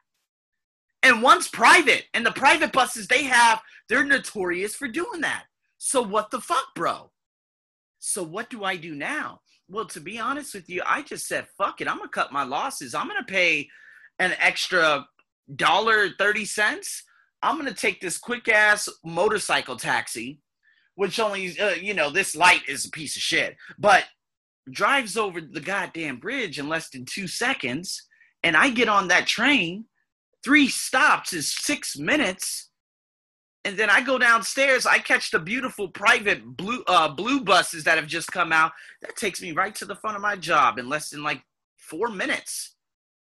And 1.04 1.22
one's 1.22 1.48
private. 1.48 2.04
And 2.14 2.26
the 2.26 2.34
private 2.34 2.74
buses 2.74 3.08
they 3.08 3.24
have, 3.24 3.62
they're 3.88 4.04
notorious 4.04 4.76
for 4.76 4.90
doing 4.90 5.22
that. 5.22 5.46
So 5.78 6.02
what 6.02 6.32
the 6.32 6.42
fuck, 6.42 6.76
bro? 6.76 7.12
So 8.08 8.24
what 8.24 8.50
do 8.50 8.64
I 8.64 8.76
do 8.76 8.96
now? 8.96 9.42
Well, 9.70 9.86
to 9.86 10.00
be 10.00 10.20
honest 10.20 10.54
with 10.54 10.70
you, 10.70 10.82
I 10.86 11.02
just 11.02 11.28
said, 11.28 11.48
fuck 11.58 11.82
it. 11.82 11.88
I'm 11.88 11.98
going 11.98 12.10
to 12.10 12.14
cut 12.14 12.32
my 12.32 12.44
losses. 12.44 12.96
I'm 12.96 13.08
going 13.08 13.20
to 13.20 13.32
pay 13.32 13.68
an 14.20 14.34
extra 14.40 15.06
dollar 15.56 16.10
30 16.18 16.46
cents. 16.46 17.04
I'm 17.42 17.56
going 17.56 17.68
to 17.68 17.80
take 17.80 18.00
this 18.02 18.18
quick 18.18 18.48
ass 18.48 18.90
motorcycle 19.04 19.76
taxi 19.76 20.42
which 20.98 21.20
only 21.20 21.58
uh, 21.60 21.76
you 21.76 21.94
know 21.94 22.10
this 22.10 22.36
light 22.36 22.64
is 22.68 22.86
a 22.86 22.90
piece 22.90 23.16
of 23.16 23.22
shit, 23.22 23.56
but 23.78 24.06
drives 24.70 25.16
over 25.16 25.40
the 25.40 25.62
goddamn 25.62 26.18
bridge 26.18 26.60
in 26.60 26.68
less 26.68 26.90
than 26.90 27.06
two 27.06 27.28
seconds, 27.28 28.04
and 28.44 28.58
I 28.58 28.72
get 28.72 28.90
on 28.90 29.08
that 29.08 29.28
train. 29.28 29.86
Three 30.44 30.68
stops 30.68 31.34
is 31.34 31.54
six 31.54 31.98
minutes, 31.98 32.67
and 33.68 33.76
then 33.76 33.90
I 33.90 34.00
go 34.00 34.18
downstairs. 34.18 34.86
I 34.86 35.00
catch 35.00 35.30
the 35.30 35.40
beautiful 35.40 35.90
private 35.90 36.42
blue 36.56 36.84
uh, 36.88 37.10
blue 37.10 37.42
buses 37.42 37.84
that 37.84 37.98
have 37.98 38.08
just 38.08 38.32
come 38.32 38.54
out. 38.54 38.72
That 39.02 39.18
takes 39.18 39.42
me 39.42 39.52
right 39.52 39.76
to 39.76 39.84
the 39.84 39.98
front 39.98 40.16
of 40.16 40.22
my 40.22 40.38
job 40.38 40.80
in 40.80 40.88
less 40.88 41.10
than 41.10 41.22
like 41.22 41.42
four 41.76 42.08
minutes. 42.08 42.76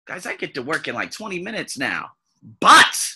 Guys, 0.06 0.26
I 0.26 0.36
get 0.36 0.52
to 0.54 0.62
work 0.62 0.88
in 0.88 0.94
like 0.94 1.10
20 1.10 1.38
minutes 1.38 1.78
now. 1.78 2.10
But 2.60 3.14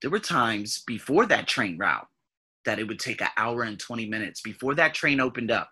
there 0.00 0.10
were 0.10 0.18
times 0.18 0.82
before 0.84 1.26
that 1.26 1.46
train 1.46 1.78
route 1.78 2.08
that 2.64 2.80
it 2.80 2.88
would 2.88 2.98
take 2.98 3.20
an 3.20 3.28
hour 3.36 3.62
and 3.62 3.78
20 3.78 4.06
minutes. 4.06 4.40
Before 4.40 4.74
that 4.74 4.94
train 4.94 5.20
opened 5.20 5.52
up, 5.52 5.70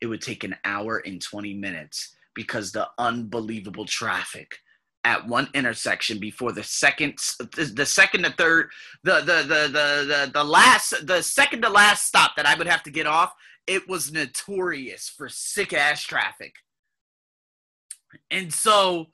it 0.00 0.06
would 0.06 0.22
take 0.22 0.44
an 0.44 0.56
hour 0.64 1.02
and 1.04 1.20
20 1.20 1.52
minutes 1.52 2.16
because 2.34 2.72
the 2.72 2.88
unbelievable 2.96 3.84
traffic 3.84 4.56
at 5.06 5.26
one 5.26 5.48
intersection 5.54 6.18
before 6.18 6.52
the 6.52 6.62
second 6.62 7.14
the 7.38 7.86
second 7.86 8.24
to 8.24 8.30
third 8.32 8.68
the 9.04 9.20
the 9.20 9.42
the 9.42 9.68
the 9.68 10.04
the, 10.06 10.30
the 10.34 10.44
last 10.44 11.06
the 11.06 11.22
second 11.22 11.62
to 11.62 11.70
last 11.70 12.06
stop 12.06 12.32
that 12.36 12.46
I 12.46 12.54
would 12.56 12.66
have 12.66 12.82
to 12.82 12.90
get 12.90 13.06
off 13.06 13.32
it 13.66 13.88
was 13.88 14.12
notorious 14.12 15.08
for 15.08 15.28
sick 15.28 15.72
ass 15.72 16.02
traffic 16.02 16.54
and 18.30 18.52
so 18.52 19.06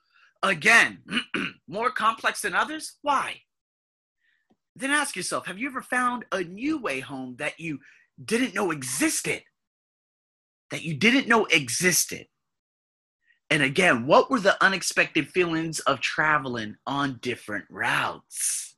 again 0.43 0.99
more 1.69 1.91
complex 1.91 2.41
than 2.43 2.55
others 2.55 2.97
why 3.03 3.43
then 4.75 4.91
ask 4.91 5.15
yourself 5.15 5.47
have 5.47 5.59
you 5.59 5.69
ever 5.69 5.83
found 5.83 6.25
a 6.33 6.43
new 6.43 6.79
way 6.79 7.01
home 7.01 7.37
that 7.39 7.61
you 7.61 7.79
didn't 8.23 8.55
know 8.55 8.71
existed? 8.71 9.43
That 10.71 10.83
you 10.83 10.95
didn't 10.95 11.29
know 11.29 11.45
existed. 11.47 12.27
And 13.53 13.63
again, 13.63 14.07
what 14.07 14.31
were 14.31 14.41
the 14.41 14.57
unexpected 14.65 15.29
feelings 15.29 15.79
of 15.81 16.01
traveling 16.01 16.77
on 16.87 17.19
different 17.21 17.67
routes? 17.69 18.77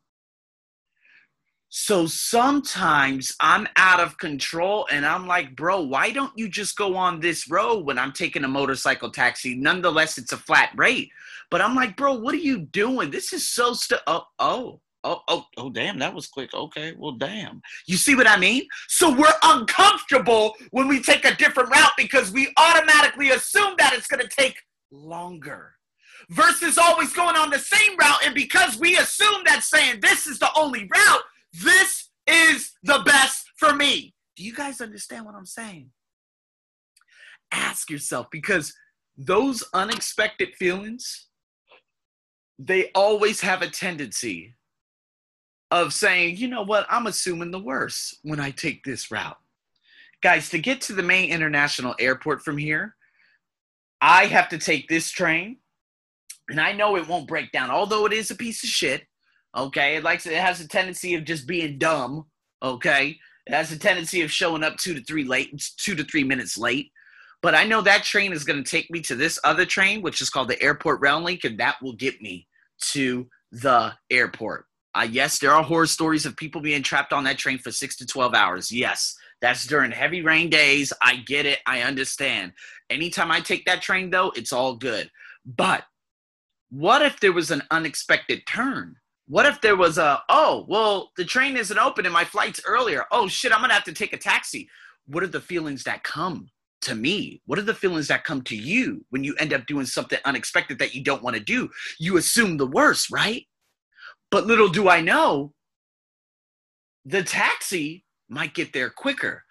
So 1.69 2.07
sometimes 2.07 3.37
I'm 3.38 3.69
out 3.76 4.00
of 4.00 4.19
control 4.19 4.88
and 4.90 5.07
I'm 5.07 5.28
like, 5.28 5.54
bro, 5.54 5.83
why 5.83 6.11
don't 6.11 6.37
you 6.37 6.49
just 6.49 6.76
go 6.76 6.97
on 6.97 7.21
this 7.21 7.49
road 7.49 7.87
when 7.87 8.00
I'm 8.00 8.11
taking 8.11 8.43
a 8.43 8.49
motorcycle 8.49 9.12
taxi? 9.12 9.54
Nonetheless, 9.54 10.19
it's 10.19 10.33
a 10.33 10.37
flat 10.37 10.71
rate. 10.75 11.09
But 11.52 11.61
I'm 11.61 11.76
like, 11.76 11.97
bro, 11.97 12.14
what 12.14 12.35
are 12.35 12.38
you 12.38 12.59
doing? 12.59 13.12
This 13.12 13.33
is 13.33 13.49
so 13.49 13.75
stu- 13.75 13.99
oh, 14.09 14.25
oh, 14.40 14.81
Oh, 15.04 15.20
oh, 15.28 15.44
oh, 15.58 15.68
damn, 15.68 15.99
that 15.99 16.14
was 16.14 16.26
quick. 16.26 16.54
Okay, 16.54 16.94
well, 16.96 17.12
damn. 17.12 17.61
You 17.87 17.99
see 17.99 18.14
what 18.14 18.26
I 18.26 18.38
mean? 18.38 18.66
So 18.88 19.14
we're 19.14 19.34
uncomfortable 19.42 20.54
when 20.70 20.88
we 20.88 21.02
take 21.02 21.26
a 21.26 21.37
different 21.37 21.68
route 21.70 21.92
because 21.99 22.32
we 22.32 22.52
automatically 22.56 23.30
assume 23.30 23.75
that 23.76 23.92
it's 23.92 24.06
going 24.06 24.26
to 24.26 24.34
take 24.34 24.56
longer 24.90 25.75
versus 26.30 26.78
always 26.78 27.12
going 27.12 27.37
on 27.37 27.50
the 27.50 27.58
same 27.58 27.99
route. 27.99 28.25
And 28.25 28.34
because 28.34 28.78
we 28.78 28.96
assume 28.96 29.42
that 29.44 29.62
saying 29.62 30.00
this 30.00 30.26
is 30.26 30.38
the 30.38 30.49
only 30.56 30.88
route, 30.94 31.23
this 31.62 32.08
is 32.26 32.73
the 32.82 33.02
best 33.04 33.44
for 33.58 33.75
me. 33.75 34.14
Do 34.37 34.42
you 34.42 34.54
guys 34.54 34.80
understand 34.80 35.26
what 35.26 35.34
I'm 35.34 35.44
saying? 35.44 35.90
Ask 37.52 37.90
yourself 37.90 38.28
because 38.30 38.73
those 39.18 39.62
unexpected 39.75 40.54
feelings, 40.58 41.28
they 42.58 42.90
always 42.94 43.42
have 43.42 43.61
a 43.61 43.68
tendency 43.68 44.54
of 45.71 45.92
saying, 45.92 46.37
you 46.37 46.49
know 46.49 46.62
what, 46.62 46.87
I'm 46.90 47.06
assuming 47.06 47.50
the 47.50 47.59
worst 47.59 48.18
when 48.23 48.40
I 48.40 48.50
take 48.50 48.85
this 48.85 49.11
route. 49.11 49.38
Guys, 50.23 50.49
to 50.50 50.59
get 50.59 50.80
to 50.83 50.92
the 50.92 51.02
main 51.02 51.30
international 51.30 51.94
airport 51.99 52.42
from 52.42 52.56
here, 52.56 52.94
I 54.00 54.26
have 54.26 54.49
to 54.50 54.59
take 54.59 54.88
this 54.88 55.11
train, 55.11 55.59
and 56.49 56.61
I 56.61 56.73
know 56.73 56.97
it 56.97 57.09
won't 57.09 57.28
break 57.28 57.52
down, 57.52 57.71
although 57.71 58.06
it 58.06 58.12
is 58.12 58.30
a 58.30 58.37
piece 58.37 58.62
of 58.62 58.68
shit. 58.68 59.02
Okay, 59.56 59.97
it 59.97 60.04
likes 60.04 60.26
it 60.26 60.35
has 60.35 60.61
a 60.61 60.68
tendency 60.68 61.14
of 61.14 61.25
just 61.25 61.47
being 61.47 61.78
dumb. 61.78 62.26
Okay, 62.62 63.18
it 63.47 63.52
has 63.52 63.73
a 63.73 63.78
tendency 63.78 64.23
of 64.23 64.30
showing 64.33 64.64
up 64.64 64.76
two 64.76 64.94
to 64.94 65.02
three 65.04 65.25
late, 65.25 65.71
two 65.76 65.94
to 65.94 66.04
three 66.04 66.25
minutes 66.25 66.59
late. 66.59 66.90
But 67.42 67.54
I 67.54 67.64
know 67.64 67.83
that 67.83 68.04
train 68.04 68.33
is 68.33 68.44
going 68.44 68.62
to 68.62 68.71
take 68.71 68.90
me 68.90 69.00
to 69.02 69.14
this 69.14 69.38
other 69.44 69.66
train, 69.66 70.00
which 70.00 70.23
is 70.23 70.30
called 70.30 70.49
the 70.49 70.62
Airport 70.62 71.00
Rail 71.00 71.21
Link, 71.21 71.44
and 71.44 71.59
that 71.59 71.76
will 71.83 71.92
get 71.92 72.21
me 72.23 72.47
to 72.92 73.28
the 73.52 73.92
airport. 74.11 74.66
Uh, 74.95 75.07
yes, 75.11 75.39
there 75.39 75.51
are 75.51 75.63
horror 75.63 75.87
stories 75.87 76.25
of 76.25 76.37
people 76.37 76.61
being 76.61 76.83
trapped 76.83 77.13
on 77.13 77.25
that 77.25 77.39
train 77.39 77.59
for 77.59 77.73
six 77.73 77.97
to 77.97 78.07
12 78.07 78.35
hours. 78.35 78.71
Yes, 78.71 79.17
that's 79.41 79.67
during 79.67 79.91
heavy 79.91 80.23
rain 80.23 80.49
days. 80.49 80.93
I 81.03 81.17
get 81.17 81.47
it. 81.47 81.59
I 81.67 81.83
understand. 81.83 82.53
Anytime 82.91 83.31
I 83.31 83.41
take 83.41 83.65
that 83.65 83.83
train, 83.83 84.11
though, 84.11 84.33
it's 84.37 84.53
all 84.53 84.77
good. 84.77 85.11
But 85.45 85.85
what 86.71 87.03
if 87.03 87.19
there 87.21 87.33
was 87.33 87.51
an 87.51 87.63
unexpected 87.71 88.47
turn? 88.47 88.97
What 89.27 89.47
if 89.47 89.61
there 89.61 89.77
was 89.77 89.99
a, 89.99 90.23
oh, 90.29 90.65
well, 90.69 91.11
the 91.17 91.25
train 91.25 91.57
isn't 91.57 91.79
open 91.79 92.05
and 92.05 92.13
my 92.13 92.25
flight's 92.25 92.61
earlier. 92.67 93.05
Oh, 93.11 93.27
shit, 93.27 93.53
I'm 93.53 93.61
going 93.61 93.71
to 93.71 93.75
have 93.75 93.85
to 93.85 93.93
take 93.93 94.13
a 94.13 94.19
taxi. 94.19 94.69
What 95.07 95.23
are 95.23 95.29
the 95.29 95.41
feelings 95.41 95.85
that 95.85 96.05
come 96.05 96.49
to 96.83 96.95
me? 96.95 97.41
What 97.47 97.59
are 97.59 97.63
the 97.63 97.75
feelings 97.75 98.09
that 98.09 98.25
come 98.25 98.43
to 98.43 98.57
you 98.57 99.05
when 99.11 99.25
you 99.25 99.35
end 99.39 99.53
up 99.53 99.67
doing 99.67 99.87
something 99.87 100.19
unexpected 100.25 100.79
that 100.79 100.95
you 100.95 101.03
don't 101.03 101.23
want 101.23 101.37
to 101.37 101.43
do? 101.43 101.71
You 101.99 102.19
assume 102.19 102.59
the 102.59 102.67
worst, 102.67 103.11
right? 103.11 103.47
But 104.35 104.49
little 104.49 104.69
do 104.69 104.88
I 104.88 105.00
know, 105.00 105.53
the 107.05 107.23
taxi 107.23 108.05
might 108.29 108.53
get 108.53 108.73
there 108.73 108.91
quicker. 108.91 109.45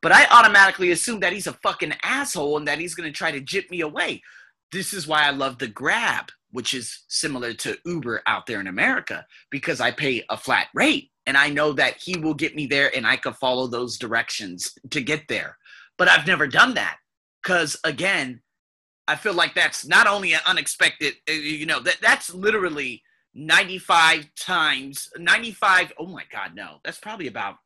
But 0.00 0.12
I 0.12 0.26
automatically 0.26 0.92
assume 0.92 1.18
that 1.18 1.32
he's 1.32 1.48
a 1.48 1.54
fucking 1.54 1.94
asshole 2.04 2.56
and 2.56 2.68
that 2.68 2.78
he's 2.78 2.94
going 2.94 3.12
to 3.12 3.16
try 3.18 3.32
to 3.32 3.40
jip 3.40 3.68
me 3.68 3.80
away. 3.80 4.22
This 4.70 4.92
is 4.92 5.08
why 5.08 5.24
I 5.24 5.30
love 5.30 5.58
the 5.58 5.66
Grab, 5.66 6.26
which 6.52 6.72
is 6.72 7.02
similar 7.08 7.52
to 7.54 7.78
Uber 7.84 8.22
out 8.28 8.46
there 8.46 8.60
in 8.60 8.68
America, 8.68 9.26
because 9.50 9.80
I 9.80 9.90
pay 9.90 10.22
a 10.30 10.36
flat 10.36 10.68
rate 10.72 11.10
and 11.26 11.36
I 11.36 11.48
know 11.48 11.72
that 11.72 11.96
he 11.96 12.16
will 12.16 12.34
get 12.34 12.54
me 12.54 12.68
there 12.68 12.96
and 12.96 13.04
I 13.04 13.16
can 13.16 13.32
follow 13.32 13.66
those 13.66 13.98
directions 13.98 14.72
to 14.90 15.00
get 15.00 15.26
there. 15.26 15.58
But 15.96 16.06
I've 16.06 16.28
never 16.28 16.46
done 16.46 16.74
that 16.74 16.98
because, 17.42 17.76
again, 17.82 18.40
I 19.08 19.16
feel 19.16 19.34
like 19.34 19.56
that's 19.56 19.84
not 19.84 20.06
only 20.06 20.34
an 20.34 20.40
unexpected, 20.46 21.14
uh, 21.28 21.32
you 21.32 21.66
know, 21.66 21.80
that 21.80 21.96
that's 22.00 22.32
literally 22.32 23.02
95 23.38 24.28
times 24.34 25.08
95 25.16 25.92
oh 25.98 26.06
my 26.06 26.24
god 26.32 26.54
no 26.54 26.78
that's 26.84 26.98
probably 26.98 27.28
about 27.28 27.56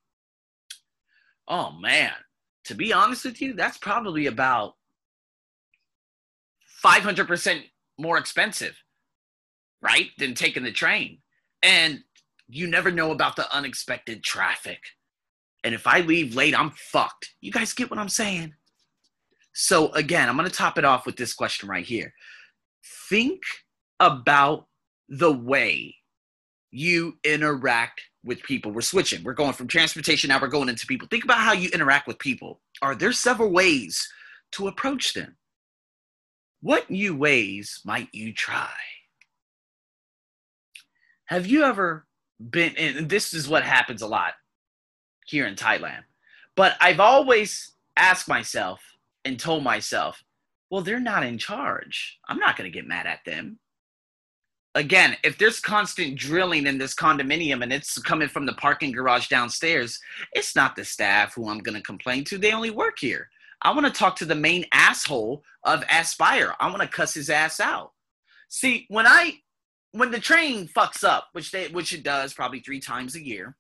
oh 1.49 1.73
man 1.81 2.12
to 2.64 2.75
be 2.75 2.93
honest 2.93 3.25
with 3.25 3.41
you 3.41 3.55
that's 3.55 3.79
probably 3.79 4.26
about 4.26 4.75
500% 6.85 7.62
more 7.99 8.19
expensive 8.19 8.76
right 9.81 10.11
than 10.19 10.35
taking 10.35 10.62
the 10.62 10.73
train. 10.73 11.19
And 11.62 12.00
you 12.49 12.67
never 12.67 12.91
know 12.91 13.12
about 13.12 13.37
the 13.37 13.52
unexpected 13.55 14.23
traffic. 14.23 14.81
And 15.64 15.75
if 15.75 15.87
i 15.87 16.00
leave 16.00 16.35
late 16.35 16.59
i'm 16.59 16.71
fucked. 16.71 17.35
You 17.41 17.52
guys 17.52 17.73
get 17.73 17.91
what 17.91 17.99
i'm 17.99 18.09
saying? 18.09 18.55
So 19.55 19.93
again 19.93 20.29
i'm 20.29 20.37
going 20.37 20.49
to 20.49 20.55
top 20.55 20.79
it 20.79 20.85
off 20.85 21.07
with 21.07 21.17
this 21.17 21.35
question 21.35 21.69
right 21.69 21.85
here. 21.85 22.12
Think 23.09 23.43
about 24.00 24.67
the 25.12 25.33
way 25.33 25.95
you 26.71 27.19
interact 27.23 28.00
with 28.25 28.42
people. 28.42 28.73
We're 28.73 28.81
switching. 28.81 29.23
We're 29.23 29.35
going 29.35 29.52
from 29.52 29.69
transportation 29.69 30.28
now 30.28 30.40
we're 30.40 30.49
going 30.49 30.69
into 30.69 30.87
people. 30.87 31.07
Think 31.09 31.25
about 31.25 31.38
how 31.38 31.52
you 31.52 31.69
interact 31.71 32.07
with 32.07 32.19
people. 32.19 32.61
Are 32.81 32.95
there 32.95 33.12
several 33.12 33.50
ways 33.50 34.09
to 34.52 34.69
approach 34.69 35.12
them? 35.12 35.37
What 36.61 36.90
new 36.90 37.14
ways 37.14 37.81
might 37.85 38.09
you 38.12 38.33
try? 38.33 38.73
Have 41.26 41.47
you 41.47 41.62
ever 41.64 42.07
been 42.50 42.75
and 42.76 43.09
this 43.09 43.33
is 43.33 43.49
what 43.49 43.62
happens 43.62 44.02
a 44.02 44.07
lot 44.07 44.35
here 45.26 45.47
in 45.47 45.54
Thailand. 45.54 46.02
But 46.57 46.76
I've 46.81 47.00
always 47.00 47.73
asked 47.97 48.28
myself 48.28 48.81
and 49.25 49.38
told 49.38 49.62
myself, 49.62 50.23
well, 50.71 50.83
they're 50.83 51.00
not 51.00 51.25
in 51.25 51.38
charge. 51.38 52.19
I'm 52.28 52.38
not 52.38 52.57
going 52.57 52.71
to 52.71 52.76
get 52.76 52.87
mad 52.87 53.07
at 53.07 53.21
them 53.25 53.59
again, 54.75 55.17
if 55.23 55.38
there's 55.38 55.61
constant 55.61 56.17
drilling 56.17 56.67
in 56.67 56.79
this 56.79 56.95
condominium 56.95 57.62
and 57.62 57.73
it's 57.73 57.99
coming 57.99 58.29
from 58.29 58.47
the 58.47 58.55
parking 58.55 58.93
garage 58.93 59.29
downstairs, 59.29 59.99
it's 60.33 60.57
not 60.57 60.76
the 60.76 60.85
staff 60.85 61.35
who 61.35 61.49
I'm 61.49 61.59
going 61.59 61.76
to 61.76 61.83
complain 61.83 62.25
to. 62.25 62.38
They 62.38 62.52
only 62.52 62.71
work 62.71 62.99
here. 62.99 63.29
I 63.62 63.73
want 63.73 63.87
to 63.87 63.93
talk 63.93 64.17
to 64.17 64.25
the 64.25 64.35
main 64.35 64.64
asshole 64.73 65.45
of 65.64 65.85
Aspire. 65.91 66.55
I 66.59 66.69
want 66.69 66.83
to 66.83 66.88
cuss 66.88 67.14
his 67.14 67.31
ass 67.31 67.61
out. 67.61 67.93
See, 68.49 68.87
when 68.88 69.07
I 69.07 69.38
when 69.93 70.11
the 70.11 70.21
train 70.21 70.69
fucks 70.69 71.05
up, 71.05 71.29
which 71.33 71.52
they 71.52 71.69
which 71.69 71.93
it 71.93 72.02
does 72.02 72.33
probably 72.33 72.61
three 72.61 72.81
times 72.81 73.14
a 73.14 73.25
year, 73.25 73.57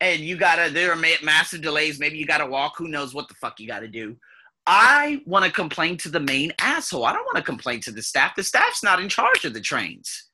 and 0.00 0.20
you 0.20 0.36
gotta 0.36 0.70
there 0.70 0.92
are 0.92 1.02
massive 1.22 1.60
delays. 1.60 1.98
Maybe 1.98 2.18
you 2.18 2.26
gotta 2.26 2.46
walk. 2.46 2.74
Who 2.78 2.88
knows 2.88 3.14
what 3.14 3.28
the 3.28 3.34
fuck 3.34 3.58
you 3.58 3.66
gotta 3.66 3.88
do? 3.88 4.16
I 4.64 5.20
want 5.26 5.44
to 5.44 5.50
complain 5.50 5.96
to 5.98 6.08
the 6.08 6.20
main 6.20 6.52
asshole. 6.60 7.04
I 7.04 7.12
don't 7.12 7.24
want 7.24 7.38
to 7.38 7.42
complain 7.42 7.80
to 7.80 7.90
the 7.90 8.00
staff. 8.00 8.36
The 8.36 8.44
staff's 8.44 8.84
not 8.84 9.02
in 9.02 9.08
charge 9.08 9.44
of 9.44 9.54
the 9.54 9.60
trains 9.60 10.28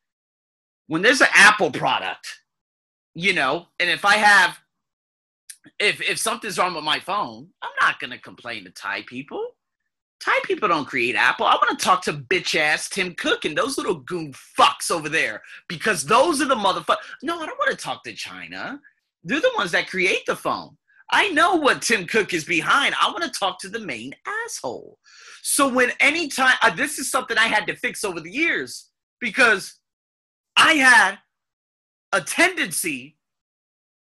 when 0.89 1.03
there's 1.03 1.21
an 1.21 1.29
Apple 1.35 1.71
product, 1.71 2.41
you 3.15 3.33
know, 3.33 3.67
and 3.79 3.89
if 3.89 4.05
I 4.05 4.17
have, 4.17 4.59
if 5.79 6.01
if 6.01 6.19
something's 6.19 6.59
wrong 6.59 6.75
with 6.75 6.85
my 6.85 6.99
phone, 6.99 7.49
I'm 7.63 7.71
not 7.81 8.01
gonna 8.01 8.19
complain 8.19 8.65
to 8.65 8.71
Thai 8.71 9.03
people. 9.03 9.53
Thai 10.21 10.41
people 10.45 10.69
don't 10.69 10.87
create 10.87 11.15
Apple. 11.15 11.47
I 11.47 11.55
want 11.55 11.79
to 11.79 11.85
talk 11.85 12.03
to 12.03 12.13
bitch 12.13 12.59
ass 12.59 12.89
Tim 12.89 13.15
Cook 13.15 13.45
and 13.45 13.57
those 13.57 13.79
little 13.79 14.01
goon 14.01 14.33
fucks 14.59 14.91
over 14.91 15.09
there 15.09 15.43
because 15.69 16.05
those 16.05 16.43
are 16.43 16.49
the 16.49 16.57
motherfuckers. 16.57 16.97
No, 17.23 17.39
I 17.41 17.47
don't 17.47 17.59
want 17.59 17.71
to 17.71 17.77
talk 17.77 18.03
to 18.03 18.13
China. 18.13 18.81
They're 19.23 19.41
the 19.41 19.53
ones 19.57 19.71
that 19.73 19.89
create 19.89 20.27
the 20.27 20.35
phone. 20.35 20.77
I 21.11 21.29
know 21.31 21.55
what 21.55 21.83
Tim 21.83 22.07
Cook 22.07 22.35
is 22.35 22.45
behind. 22.45 22.95
I 23.01 23.11
want 23.11 23.23
to 23.25 23.39
talk 23.39 23.61
to 23.61 23.69
the 23.69 23.79
main 23.79 24.13
asshole. 24.45 24.99
So 25.43 25.69
when 25.73 25.93
anytime 26.01 26.55
uh, 26.63 26.75
this 26.75 26.99
is 26.99 27.11
something 27.11 27.39
I 27.39 27.47
had 27.47 27.67
to 27.69 27.77
fix 27.77 28.05
over 28.05 28.21
the 28.21 28.31
years 28.31 28.91
because 29.21 29.78
I 30.59 30.75
had 30.75 31.19
a 32.13 32.21
tendency 32.21 33.17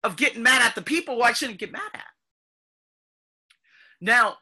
of 0.02 0.16
getting 0.16 0.42
mad 0.42 0.62
at 0.62 0.74
the 0.74 0.82
people 0.82 1.14
who 1.14 1.22
I 1.22 1.32
shouldn't 1.32 1.60
get 1.60 1.72
mad 1.72 1.90
at. 1.94 2.04
Now, 4.00 4.38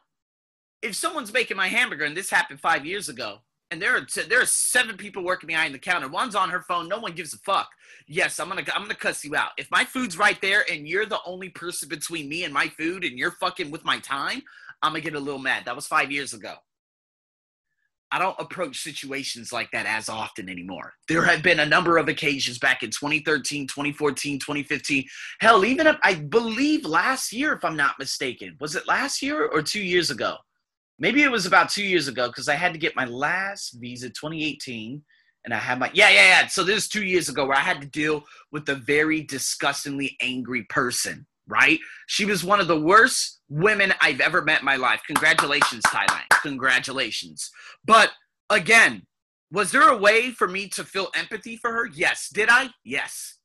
if 0.81 0.95
someone's 0.95 1.31
making 1.33 1.57
my 1.57 1.67
hamburger, 1.67 2.05
and 2.05 2.17
this 2.17 2.29
happened 2.29 2.59
five 2.59 2.85
years 2.85 3.09
ago, 3.09 3.39
and 3.71 3.79
there 3.79 3.95
are 3.95 4.07
there 4.27 4.41
are 4.41 4.47
seven 4.47 4.97
people 4.97 5.23
working 5.23 5.45
behind 5.45 5.75
the 5.75 5.79
counter. 5.79 6.07
One's 6.07 6.33
on 6.33 6.49
her 6.49 6.61
phone. 6.61 6.87
No 6.87 6.97
one 6.97 7.13
gives 7.13 7.35
a 7.35 7.37
fuck. 7.39 7.69
Yes, 8.07 8.39
I'm 8.39 8.49
gonna 8.49 8.63
I'm 8.73 8.81
gonna 8.81 8.95
cuss 8.95 9.23
you 9.23 9.35
out. 9.35 9.51
If 9.57 9.69
my 9.69 9.85
food's 9.85 10.17
right 10.17 10.41
there 10.41 10.63
and 10.71 10.87
you're 10.87 11.05
the 11.05 11.19
only 11.25 11.49
person 11.49 11.87
between 11.87 12.27
me 12.27 12.45
and 12.45 12.53
my 12.53 12.69
food, 12.69 13.03
and 13.03 13.19
you're 13.19 13.31
fucking 13.31 13.69
with 13.69 13.85
my 13.85 13.99
time, 13.99 14.41
I'm 14.81 14.93
gonna 14.93 15.01
get 15.01 15.13
a 15.13 15.19
little 15.19 15.39
mad. 15.39 15.65
That 15.65 15.75
was 15.75 15.85
five 15.85 16.11
years 16.11 16.33
ago. 16.33 16.55
I 18.11 18.17
don't 18.17 18.39
approach 18.39 18.81
situations 18.81 19.53
like 19.53 19.69
that 19.71 19.85
as 19.85 20.09
often 20.09 20.49
anymore. 20.49 20.93
There 21.07 21.23
have 21.23 21.43
been 21.43 21.59
a 21.59 21.65
number 21.65 21.97
of 21.97 22.07
occasions 22.07 22.57
back 22.57 22.81
in 22.81 22.89
2013, 22.89 23.67
2014, 23.67 24.39
2015. 24.39 25.05
Hell, 25.41 25.63
even 25.63 25.85
if, 25.85 25.95
I 26.03 26.15
believe 26.15 26.85
last 26.85 27.31
year, 27.31 27.53
if 27.53 27.63
I'm 27.63 27.77
not 27.77 27.99
mistaken. 27.99 28.57
Was 28.59 28.75
it 28.75 28.87
last 28.87 29.21
year 29.21 29.45
or 29.45 29.61
two 29.61 29.81
years 29.81 30.09
ago? 30.09 30.37
Maybe 30.97 31.23
it 31.23 31.31
was 31.31 31.45
about 31.45 31.69
two 31.69 31.83
years 31.83 32.07
ago 32.07 32.27
because 32.27 32.49
I 32.49 32.55
had 32.55 32.73
to 32.73 32.79
get 32.79 32.95
my 32.95 33.05
last 33.05 33.73
visa 33.73 34.09
2018 34.09 35.01
and 35.45 35.53
I 35.53 35.57
had 35.57 35.79
my 35.79 35.89
yeah, 35.93 36.09
yeah, 36.09 36.41
yeah. 36.41 36.47
So 36.47 36.63
this 36.63 36.83
is 36.83 36.89
two 36.89 37.05
years 37.05 37.29
ago 37.29 37.45
where 37.45 37.57
I 37.57 37.61
had 37.61 37.81
to 37.81 37.87
deal 37.87 38.23
with 38.51 38.67
a 38.69 38.75
very 38.75 39.21
disgustingly 39.21 40.17
angry 40.21 40.63
person, 40.63 41.25
right? 41.49 41.79
She 42.07 42.25
was 42.25 42.43
one 42.43 42.59
of 42.59 42.67
the 42.67 42.79
worst 42.79 43.41
women 43.49 43.93
I've 43.99 44.21
ever 44.21 44.41
met 44.41 44.59
in 44.59 44.65
my 44.65 44.75
life. 44.75 45.01
Congratulations, 45.07 45.83
Thailand. 45.85 46.29
Congratulations. 46.41 47.49
But 47.83 48.11
again, 48.49 49.07
was 49.51 49.71
there 49.71 49.89
a 49.89 49.97
way 49.97 50.31
for 50.31 50.47
me 50.47 50.67
to 50.69 50.83
feel 50.83 51.09
empathy 51.15 51.57
for 51.57 51.71
her? 51.71 51.87
Yes. 51.87 52.29
Did 52.31 52.49
I? 52.49 52.69
Yes. 52.83 53.37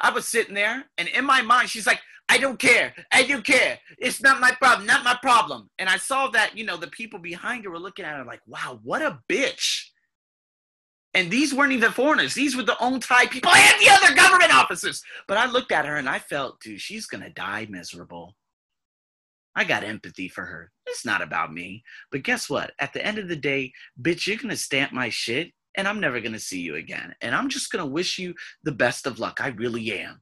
I 0.00 0.10
was 0.10 0.26
sitting 0.26 0.54
there, 0.54 0.84
and 0.98 1.08
in 1.08 1.24
my 1.24 1.42
mind, 1.42 1.70
she's 1.70 1.86
like, 1.86 2.00
I 2.28 2.38
don't 2.38 2.58
care. 2.58 2.94
I 3.12 3.24
don't 3.24 3.44
care. 3.44 3.78
It's 3.98 4.22
not 4.22 4.40
my 4.40 4.52
problem. 4.52 4.86
Not 4.86 5.04
my 5.04 5.16
problem. 5.22 5.70
And 5.78 5.88
I 5.88 5.98
saw 5.98 6.28
that, 6.28 6.56
you 6.56 6.64
know, 6.64 6.76
the 6.76 6.88
people 6.88 7.18
behind 7.18 7.64
her 7.64 7.70
were 7.70 7.78
looking 7.78 8.04
at 8.04 8.16
her 8.16 8.24
like, 8.24 8.40
wow, 8.46 8.80
what 8.82 9.02
a 9.02 9.20
bitch. 9.30 9.84
And 11.14 11.30
these 11.30 11.54
weren't 11.54 11.72
even 11.72 11.92
foreigners. 11.92 12.34
These 12.34 12.56
were 12.56 12.64
the 12.64 12.82
own 12.82 12.98
Thai 12.98 13.26
people 13.26 13.52
and 13.52 13.80
the 13.80 13.90
other 13.90 14.14
government 14.14 14.54
officers. 14.54 15.02
But 15.28 15.36
I 15.36 15.46
looked 15.46 15.70
at 15.70 15.86
her 15.86 15.96
and 15.96 16.08
I 16.08 16.18
felt, 16.18 16.60
dude, 16.60 16.80
she's 16.80 17.06
going 17.06 17.22
to 17.22 17.30
die 17.30 17.66
miserable. 17.70 18.34
I 19.56 19.64
got 19.64 19.84
empathy 19.84 20.28
for 20.28 20.44
her. 20.44 20.72
It's 20.86 21.06
not 21.06 21.22
about 21.22 21.52
me. 21.52 21.84
But 22.10 22.24
guess 22.24 22.50
what? 22.50 22.72
At 22.80 22.92
the 22.92 23.04
end 23.04 23.18
of 23.18 23.28
the 23.28 23.36
day, 23.36 23.72
bitch, 24.00 24.26
you're 24.26 24.36
gonna 24.36 24.56
stamp 24.56 24.92
my 24.92 25.08
shit 25.08 25.52
and 25.76 25.86
I'm 25.86 26.00
never 26.00 26.20
gonna 26.20 26.38
see 26.38 26.60
you 26.60 26.76
again. 26.76 27.14
And 27.20 27.34
I'm 27.34 27.48
just 27.48 27.70
gonna 27.70 27.86
wish 27.86 28.18
you 28.18 28.34
the 28.64 28.72
best 28.72 29.06
of 29.06 29.18
luck. 29.18 29.40
I 29.40 29.48
really 29.48 30.00
am. 30.00 30.20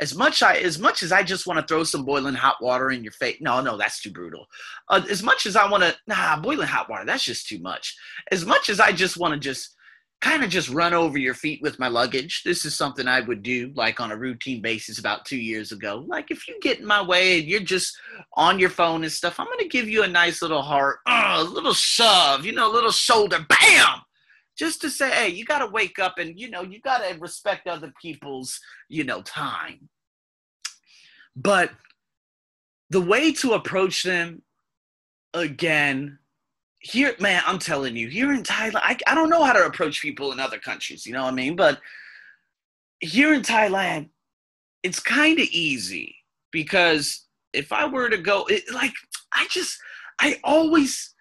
As 0.00 0.16
much 0.16 0.42
I 0.42 0.56
as 0.56 0.78
much 0.78 1.02
as 1.02 1.12
I 1.12 1.22
just 1.22 1.46
want 1.46 1.60
to 1.60 1.66
throw 1.66 1.84
some 1.84 2.04
boiling 2.04 2.34
hot 2.34 2.56
water 2.60 2.90
in 2.90 3.04
your 3.04 3.12
face. 3.12 3.36
No, 3.40 3.60
no, 3.60 3.76
that's 3.76 4.00
too 4.00 4.10
brutal. 4.10 4.46
Uh, 4.88 5.02
as 5.08 5.22
much 5.22 5.46
as 5.46 5.54
I 5.54 5.68
want 5.70 5.84
to, 5.84 5.94
nah, 6.08 6.40
boiling 6.40 6.66
hot 6.66 6.90
water, 6.90 7.04
that's 7.04 7.24
just 7.24 7.46
too 7.46 7.60
much. 7.60 7.94
As 8.32 8.44
much 8.44 8.68
as 8.68 8.80
I 8.80 8.90
just 8.90 9.16
want 9.16 9.34
to 9.34 9.38
just 9.38 9.76
kind 10.22 10.44
of 10.44 10.50
just 10.50 10.68
run 10.68 10.94
over 10.94 11.18
your 11.18 11.34
feet 11.34 11.60
with 11.62 11.80
my 11.80 11.88
luggage. 11.88 12.42
This 12.44 12.64
is 12.64 12.76
something 12.76 13.08
I 13.08 13.20
would 13.20 13.42
do 13.42 13.72
like 13.74 14.00
on 14.00 14.12
a 14.12 14.16
routine 14.16 14.62
basis 14.62 15.00
about 15.00 15.24
two 15.24 15.36
years 15.36 15.72
ago. 15.72 16.04
Like 16.06 16.30
if 16.30 16.46
you 16.46 16.58
get 16.62 16.78
in 16.78 16.86
my 16.86 17.02
way 17.02 17.40
and 17.40 17.48
you're 17.48 17.60
just 17.60 17.98
on 18.34 18.60
your 18.60 18.70
phone 18.70 19.02
and 19.02 19.12
stuff, 19.12 19.40
I'm 19.40 19.46
gonna 19.46 19.68
give 19.68 19.88
you 19.88 20.04
a 20.04 20.08
nice 20.08 20.40
little 20.40 20.62
heart, 20.62 21.00
uh, 21.06 21.38
a 21.38 21.42
little 21.42 21.74
shove, 21.74 22.46
you 22.46 22.52
know, 22.52 22.70
a 22.70 22.72
little 22.72 22.92
shoulder, 22.92 23.44
bam, 23.48 23.98
just 24.56 24.80
to 24.82 24.90
say, 24.90 25.10
hey, 25.10 25.28
you 25.28 25.44
gotta 25.44 25.66
wake 25.66 25.98
up 25.98 26.14
and 26.18 26.38
you 26.38 26.48
know 26.48 26.62
you 26.62 26.80
gotta 26.80 27.18
respect 27.18 27.66
other 27.66 27.92
people's 28.00 28.60
you 28.88 29.02
know 29.02 29.22
time. 29.22 29.88
But 31.34 31.72
the 32.90 33.00
way 33.00 33.32
to 33.32 33.54
approach 33.54 34.04
them 34.04 34.42
again 35.34 36.18
here, 36.82 37.14
man, 37.20 37.42
I'm 37.46 37.60
telling 37.60 37.96
you, 37.96 38.08
here 38.08 38.32
in 38.32 38.42
Thailand, 38.42 38.80
I, 38.82 38.96
I 39.06 39.14
don't 39.14 39.30
know 39.30 39.44
how 39.44 39.52
to 39.52 39.66
approach 39.66 40.02
people 40.02 40.32
in 40.32 40.40
other 40.40 40.58
countries, 40.58 41.06
you 41.06 41.12
know 41.12 41.22
what 41.22 41.32
I 41.32 41.36
mean? 41.36 41.54
But 41.54 41.80
here 42.98 43.32
in 43.32 43.42
Thailand, 43.42 44.08
it's 44.82 44.98
kind 44.98 45.38
of 45.38 45.46
easy 45.46 46.16
because 46.50 47.24
if 47.52 47.72
I 47.72 47.86
were 47.86 48.10
to 48.10 48.18
go, 48.18 48.46
it, 48.46 48.64
like, 48.74 48.92
I 49.32 49.46
just, 49.48 49.78
I 50.20 50.40
always, 50.42 51.14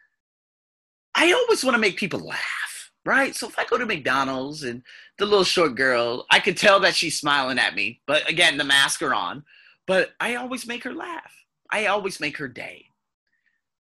I 1.14 1.32
always 1.32 1.64
want 1.64 1.76
to 1.76 1.82
make 1.82 1.96
people 1.96 2.22
laugh, 2.22 2.92
right? 3.06 3.36
So 3.36 3.48
if 3.48 3.60
I 3.60 3.66
go 3.66 3.78
to 3.78 3.86
McDonald's 3.86 4.64
and 4.64 4.82
the 5.20 5.28
little 5.28 5.44
short 5.44 5.76
girl, 5.76 6.26
I 6.32 6.40
could 6.40 6.58
tell 6.58 6.80
that 6.80 6.96
she's 6.96 7.20
smiling 7.20 7.60
at 7.60 7.76
me, 7.76 8.02
but 8.08 8.28
again, 8.28 8.58
the 8.58 8.64
mask 8.64 9.04
are 9.04 9.14
on, 9.14 9.44
but 9.86 10.10
I 10.20 10.36
always 10.36 10.66
make 10.66 10.84
her 10.86 10.94
laugh. 10.94 11.32
I 11.70 11.86
always 11.86 12.20
make 12.20 12.38
her 12.38 12.48
day. 12.48 12.88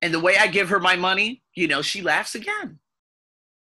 And 0.03 0.13
the 0.13 0.21
way 0.21 0.37
I 0.37 0.47
give 0.47 0.69
her 0.69 0.81
my 0.81 0.97
money, 0.97 1.43
you 1.55 1.69
know, 1.69 1.83
she 1.83 2.03
laughs 2.03 2.35
again. 2.35 2.79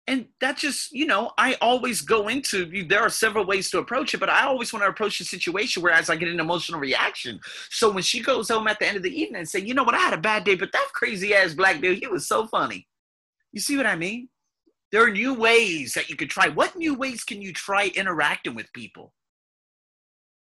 And 0.06 0.26
that 0.40 0.58
just, 0.58 0.92
you 0.92 1.06
know, 1.06 1.30
I 1.38 1.56
always 1.62 2.02
go 2.02 2.28
into 2.28 2.84
there 2.86 3.00
are 3.00 3.08
several 3.08 3.46
ways 3.46 3.70
to 3.70 3.78
approach 3.78 4.12
it, 4.12 4.20
but 4.20 4.28
I 4.28 4.44
always 4.44 4.70
want 4.72 4.84
to 4.84 4.88
approach 4.90 5.18
the 5.18 5.24
situation 5.24 5.82
whereas 5.82 6.10
I 6.10 6.16
get 6.16 6.28
an 6.28 6.40
emotional 6.40 6.78
reaction. 6.78 7.40
So 7.70 7.90
when 7.90 8.02
she 8.02 8.20
goes 8.20 8.50
home 8.50 8.68
at 8.68 8.78
the 8.78 8.86
end 8.86 8.98
of 8.98 9.02
the 9.02 9.18
evening 9.18 9.38
and 9.38 9.48
say, 9.48 9.60
you 9.60 9.72
know 9.72 9.82
what, 9.82 9.94
I 9.94 9.98
had 9.98 10.12
a 10.12 10.18
bad 10.18 10.44
day, 10.44 10.56
but 10.56 10.72
that 10.72 10.88
crazy 10.92 11.34
ass 11.34 11.54
black 11.54 11.80
dude, 11.80 11.98
he 11.98 12.06
was 12.06 12.28
so 12.28 12.46
funny. 12.46 12.86
You 13.52 13.60
see 13.60 13.78
what 13.78 13.86
I 13.86 13.96
mean? 13.96 14.28
There 14.92 15.02
are 15.02 15.10
new 15.10 15.32
ways 15.32 15.94
that 15.94 16.10
you 16.10 16.16
could 16.16 16.30
try. 16.30 16.48
What 16.48 16.76
new 16.76 16.94
ways 16.94 17.24
can 17.24 17.40
you 17.40 17.52
try 17.54 17.90
interacting 17.94 18.54
with 18.54 18.72
people? 18.74 19.14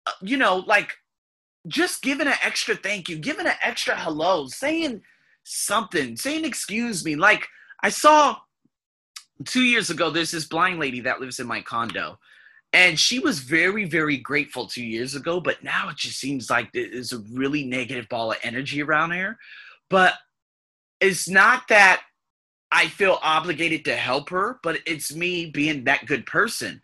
Uh, 0.07 0.11
you 0.21 0.37
know, 0.37 0.63
like 0.67 0.95
just 1.67 2.01
giving 2.01 2.27
an 2.27 2.33
extra 2.43 2.75
thank 2.75 3.09
you, 3.09 3.17
giving 3.17 3.45
an 3.45 3.55
extra 3.61 3.95
hello, 3.95 4.47
saying 4.47 5.01
something, 5.43 6.15
saying 6.15 6.45
excuse 6.45 7.03
me. 7.03 7.15
Like 7.15 7.47
I 7.83 7.89
saw 7.89 8.37
two 9.45 9.63
years 9.63 9.89
ago, 9.89 10.09
there's 10.09 10.31
this 10.31 10.45
blind 10.45 10.79
lady 10.79 11.01
that 11.01 11.19
lives 11.19 11.39
in 11.39 11.47
my 11.47 11.61
condo. 11.61 12.19
And 12.71 12.99
she 12.99 13.17
was 13.17 13.39
very, 13.39 13.85
very 13.85 14.17
grateful 14.17 14.67
two 14.67 14.83
years 14.83 15.15
ago, 15.15 15.39
but 15.39 15.63
now 15.63 15.89
it 15.89 15.97
just 15.97 16.19
seems 16.19 16.49
like 16.49 16.71
there's 16.71 17.13
a 17.13 17.23
really 17.33 17.63
negative 17.65 18.07
ball 18.09 18.31
of 18.31 18.37
energy 18.43 18.83
around 18.83 19.11
here. 19.11 19.37
But 19.89 20.13
it's 21.01 21.27
not 21.27 21.67
that 21.69 22.03
I 22.71 22.87
feel 22.87 23.17
obligated 23.23 23.85
to 23.85 23.95
help 23.95 24.29
her, 24.29 24.59
but 24.61 24.79
it's 24.85 25.15
me 25.15 25.47
being 25.47 25.85
that 25.85 26.05
good 26.05 26.27
person. 26.27 26.81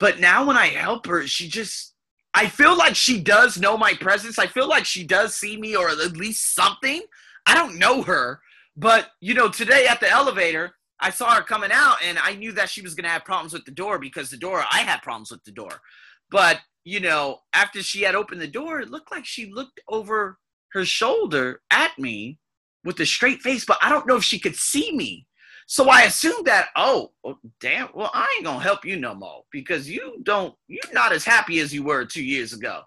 But 0.00 0.18
now 0.18 0.44
when 0.44 0.56
I 0.56 0.66
help 0.66 1.06
her, 1.06 1.26
she 1.26 1.48
just 1.48 1.94
I 2.32 2.46
feel 2.46 2.76
like 2.76 2.94
she 2.94 3.20
does 3.20 3.58
know 3.58 3.76
my 3.76 3.94
presence. 3.94 4.38
I 4.38 4.46
feel 4.46 4.68
like 4.68 4.84
she 4.84 5.04
does 5.04 5.34
see 5.34 5.56
me 5.56 5.74
or 5.76 5.88
at 5.88 6.16
least 6.16 6.54
something. 6.54 7.02
I 7.50 7.54
don't 7.54 7.78
know 7.78 8.02
her, 8.02 8.40
but 8.76 9.08
you 9.20 9.34
know, 9.34 9.48
today 9.48 9.86
at 9.88 9.98
the 9.98 10.08
elevator, 10.08 10.72
I 11.00 11.10
saw 11.10 11.34
her 11.34 11.42
coming 11.42 11.72
out 11.72 11.96
and 12.04 12.16
I 12.16 12.36
knew 12.36 12.52
that 12.52 12.70
she 12.70 12.80
was 12.80 12.94
going 12.94 13.04
to 13.04 13.10
have 13.10 13.24
problems 13.24 13.52
with 13.52 13.64
the 13.64 13.72
door 13.72 13.98
because 13.98 14.30
the 14.30 14.36
door, 14.36 14.64
I 14.70 14.82
had 14.82 15.02
problems 15.02 15.32
with 15.32 15.42
the 15.42 15.50
door. 15.50 15.80
But, 16.30 16.60
you 16.84 17.00
know, 17.00 17.40
after 17.52 17.82
she 17.82 18.02
had 18.02 18.14
opened 18.14 18.40
the 18.40 18.46
door, 18.46 18.80
it 18.80 18.90
looked 18.90 19.10
like 19.10 19.24
she 19.24 19.50
looked 19.50 19.80
over 19.88 20.38
her 20.72 20.84
shoulder 20.84 21.60
at 21.72 21.98
me 21.98 22.38
with 22.84 23.00
a 23.00 23.06
straight 23.06 23.40
face, 23.40 23.64
but 23.64 23.78
I 23.82 23.88
don't 23.88 24.06
know 24.06 24.16
if 24.16 24.22
she 24.22 24.38
could 24.38 24.54
see 24.54 24.94
me. 24.94 25.26
So 25.66 25.88
I 25.88 26.02
assumed 26.02 26.46
that, 26.46 26.68
oh, 26.76 27.10
well, 27.24 27.40
damn, 27.60 27.88
well, 27.94 28.12
I 28.14 28.32
ain't 28.36 28.44
gonna 28.44 28.62
help 28.62 28.84
you 28.84 28.96
no 28.96 29.14
more 29.14 29.42
because 29.50 29.90
you 29.90 30.20
don't, 30.22 30.54
you're 30.68 30.92
not 30.92 31.12
as 31.12 31.24
happy 31.24 31.58
as 31.58 31.74
you 31.74 31.82
were 31.82 32.04
two 32.04 32.24
years 32.24 32.52
ago. 32.52 32.82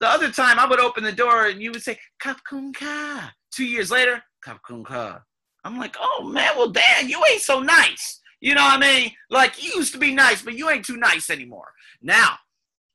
The 0.00 0.08
other 0.08 0.30
time 0.30 0.58
I 0.58 0.66
would 0.66 0.80
open 0.80 1.02
the 1.02 1.12
door 1.12 1.46
and 1.46 1.62
you 1.62 1.70
would 1.70 1.82
say, 1.82 1.98
Kapkun 2.22 2.74
Ka. 2.74 3.32
Two 3.52 3.64
years 3.64 3.90
later, 3.90 4.22
Kapkun 4.44 4.84
Ka. 4.84 5.22
I'm 5.64 5.78
like, 5.78 5.96
oh 6.00 6.28
man, 6.32 6.52
well, 6.56 6.70
Dan, 6.70 7.08
you 7.08 7.22
ain't 7.30 7.42
so 7.42 7.60
nice. 7.60 8.20
You 8.40 8.54
know 8.54 8.62
what 8.62 8.74
I 8.74 8.80
mean? 8.80 9.12
Like, 9.30 9.62
you 9.62 9.72
used 9.76 9.92
to 9.92 9.98
be 9.98 10.12
nice, 10.12 10.42
but 10.42 10.54
you 10.54 10.68
ain't 10.68 10.84
too 10.84 10.96
nice 10.96 11.30
anymore. 11.30 11.68
Now, 12.02 12.34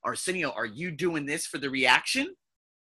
Arsenio, 0.03 0.51
are 0.51 0.65
you 0.65 0.91
doing 0.91 1.25
this 1.25 1.47
for 1.47 1.57
the 1.57 1.69
reaction? 1.69 2.35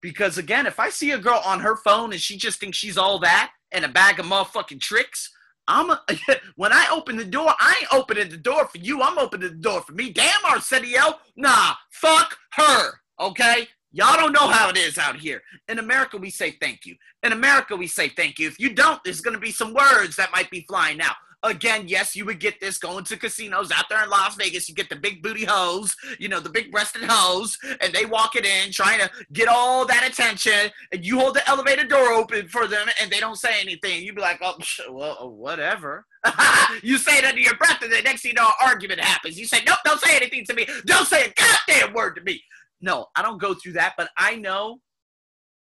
Because 0.01 0.37
again, 0.37 0.65
if 0.65 0.79
I 0.79 0.89
see 0.89 1.11
a 1.11 1.17
girl 1.17 1.41
on 1.45 1.59
her 1.59 1.75
phone 1.75 2.11
and 2.11 2.21
she 2.21 2.37
just 2.37 2.59
thinks 2.59 2.77
she's 2.77 2.97
all 2.97 3.19
that 3.19 3.51
and 3.71 3.85
a 3.85 3.89
bag 3.89 4.19
of 4.19 4.25
motherfucking 4.25 4.79
tricks, 4.79 5.31
I'm 5.67 5.91
a, 5.91 6.01
when 6.55 6.73
I 6.73 6.87
open 6.91 7.17
the 7.17 7.25
door, 7.25 7.53
I 7.59 7.75
ain't 7.81 7.93
opening 7.93 8.29
the 8.29 8.37
door 8.37 8.67
for 8.67 8.79
you. 8.79 9.01
I'm 9.01 9.19
opening 9.19 9.49
the 9.49 9.55
door 9.55 9.81
for 9.81 9.91
me. 9.91 10.09
Damn, 10.11 10.45
Arsenio. 10.45 11.19
Nah, 11.35 11.73
fuck 11.91 12.37
her. 12.53 12.93
Okay? 13.19 13.67
Y'all 13.91 14.17
don't 14.17 14.33
know 14.33 14.47
how 14.47 14.69
it 14.69 14.77
is 14.77 14.97
out 14.97 15.15
here. 15.15 15.41
In 15.67 15.79
America, 15.79 16.17
we 16.17 16.29
say 16.29 16.51
thank 16.61 16.85
you. 16.85 16.95
In 17.23 17.31
America, 17.31 17.75
we 17.75 17.87
say 17.87 18.09
thank 18.09 18.37
you. 18.37 18.47
If 18.47 18.59
you 18.59 18.73
don't, 18.73 19.03
there's 19.03 19.21
going 19.21 19.33
to 19.33 19.39
be 19.39 19.51
some 19.51 19.73
words 19.73 20.15
that 20.17 20.31
might 20.31 20.51
be 20.51 20.65
flying 20.67 21.01
out. 21.01 21.15
Again, 21.41 21.87
yes, 21.87 22.17
you 22.17 22.25
would 22.25 22.41
get 22.41 22.59
this 22.59 22.77
going 22.77 23.05
to 23.05 23.15
casinos 23.15 23.71
out 23.71 23.85
there 23.89 24.03
in 24.03 24.09
Las 24.09 24.35
Vegas. 24.35 24.67
You 24.67 24.75
get 24.75 24.89
the 24.89 24.97
big 24.97 25.23
booty 25.23 25.45
hoes, 25.45 25.95
you 26.19 26.27
know, 26.27 26.41
the 26.41 26.49
big 26.49 26.69
breasted 26.69 27.03
hoes, 27.05 27.57
and 27.79 27.93
they 27.93 28.05
walk 28.05 28.35
it 28.35 28.45
in 28.45 28.73
trying 28.73 28.99
to 28.99 29.09
get 29.31 29.47
all 29.47 29.85
that 29.85 30.05
attention. 30.05 30.69
And 30.91 31.05
you 31.05 31.17
hold 31.17 31.35
the 31.35 31.49
elevator 31.49 31.85
door 31.85 32.11
open 32.11 32.49
for 32.49 32.67
them, 32.67 32.87
and 33.01 33.09
they 33.09 33.21
don't 33.21 33.37
say 33.37 33.61
anything. 33.61 34.03
You'd 34.03 34.15
be 34.15 34.21
like, 34.21 34.39
oh, 34.41 34.57
well, 34.91 35.17
uh, 35.21 35.27
whatever. 35.27 36.05
you 36.83 36.97
say 36.97 37.17
it 37.17 37.23
under 37.23 37.39
your 37.39 37.55
breath, 37.55 37.81
and 37.81 37.91
the 37.91 38.01
next 38.01 38.23
thing 38.23 38.31
you 38.31 38.35
know, 38.35 38.47
an 38.47 38.67
argument 38.67 38.99
happens. 38.99 39.39
You 39.39 39.47
say, 39.47 39.59
nope, 39.65 39.77
don't 39.85 40.01
say 40.01 40.17
anything 40.17 40.43
to 40.45 40.53
me. 40.53 40.67
Don't 40.85 41.07
say 41.07 41.27
a 41.27 41.33
goddamn 41.41 41.93
word 41.93 42.15
to 42.15 42.21
me. 42.21 42.43
No, 42.81 43.07
I 43.15 43.21
don't 43.21 43.41
go 43.41 43.53
through 43.53 43.73
that, 43.73 43.93
but 43.97 44.09
I 44.17 44.35
know 44.35 44.79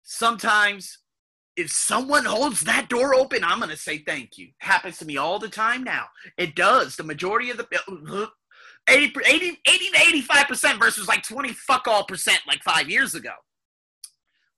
sometimes 0.02 0.98
if 1.56 1.70
someone 1.70 2.24
holds 2.24 2.62
that 2.62 2.88
door 2.88 3.14
open, 3.14 3.44
I'm 3.44 3.58
going 3.58 3.70
to 3.70 3.76
say 3.76 3.98
thank 3.98 4.38
you. 4.38 4.48
Happens 4.58 4.98
to 4.98 5.04
me 5.04 5.16
all 5.16 5.38
the 5.38 5.48
time 5.48 5.84
now. 5.84 6.06
It 6.36 6.54
does. 6.56 6.96
The 6.96 7.04
majority 7.04 7.50
of 7.50 7.58
the 7.58 8.30
80, 8.88 9.12
80, 9.24 9.60
80 9.66 9.90
to 9.90 10.22
85% 10.28 10.78
versus 10.78 11.08
like 11.08 11.22
20 11.22 11.52
fuck 11.52 11.86
all 11.86 12.04
percent 12.04 12.40
like 12.46 12.62
five 12.62 12.88
years 12.88 13.14
ago. 13.14 13.32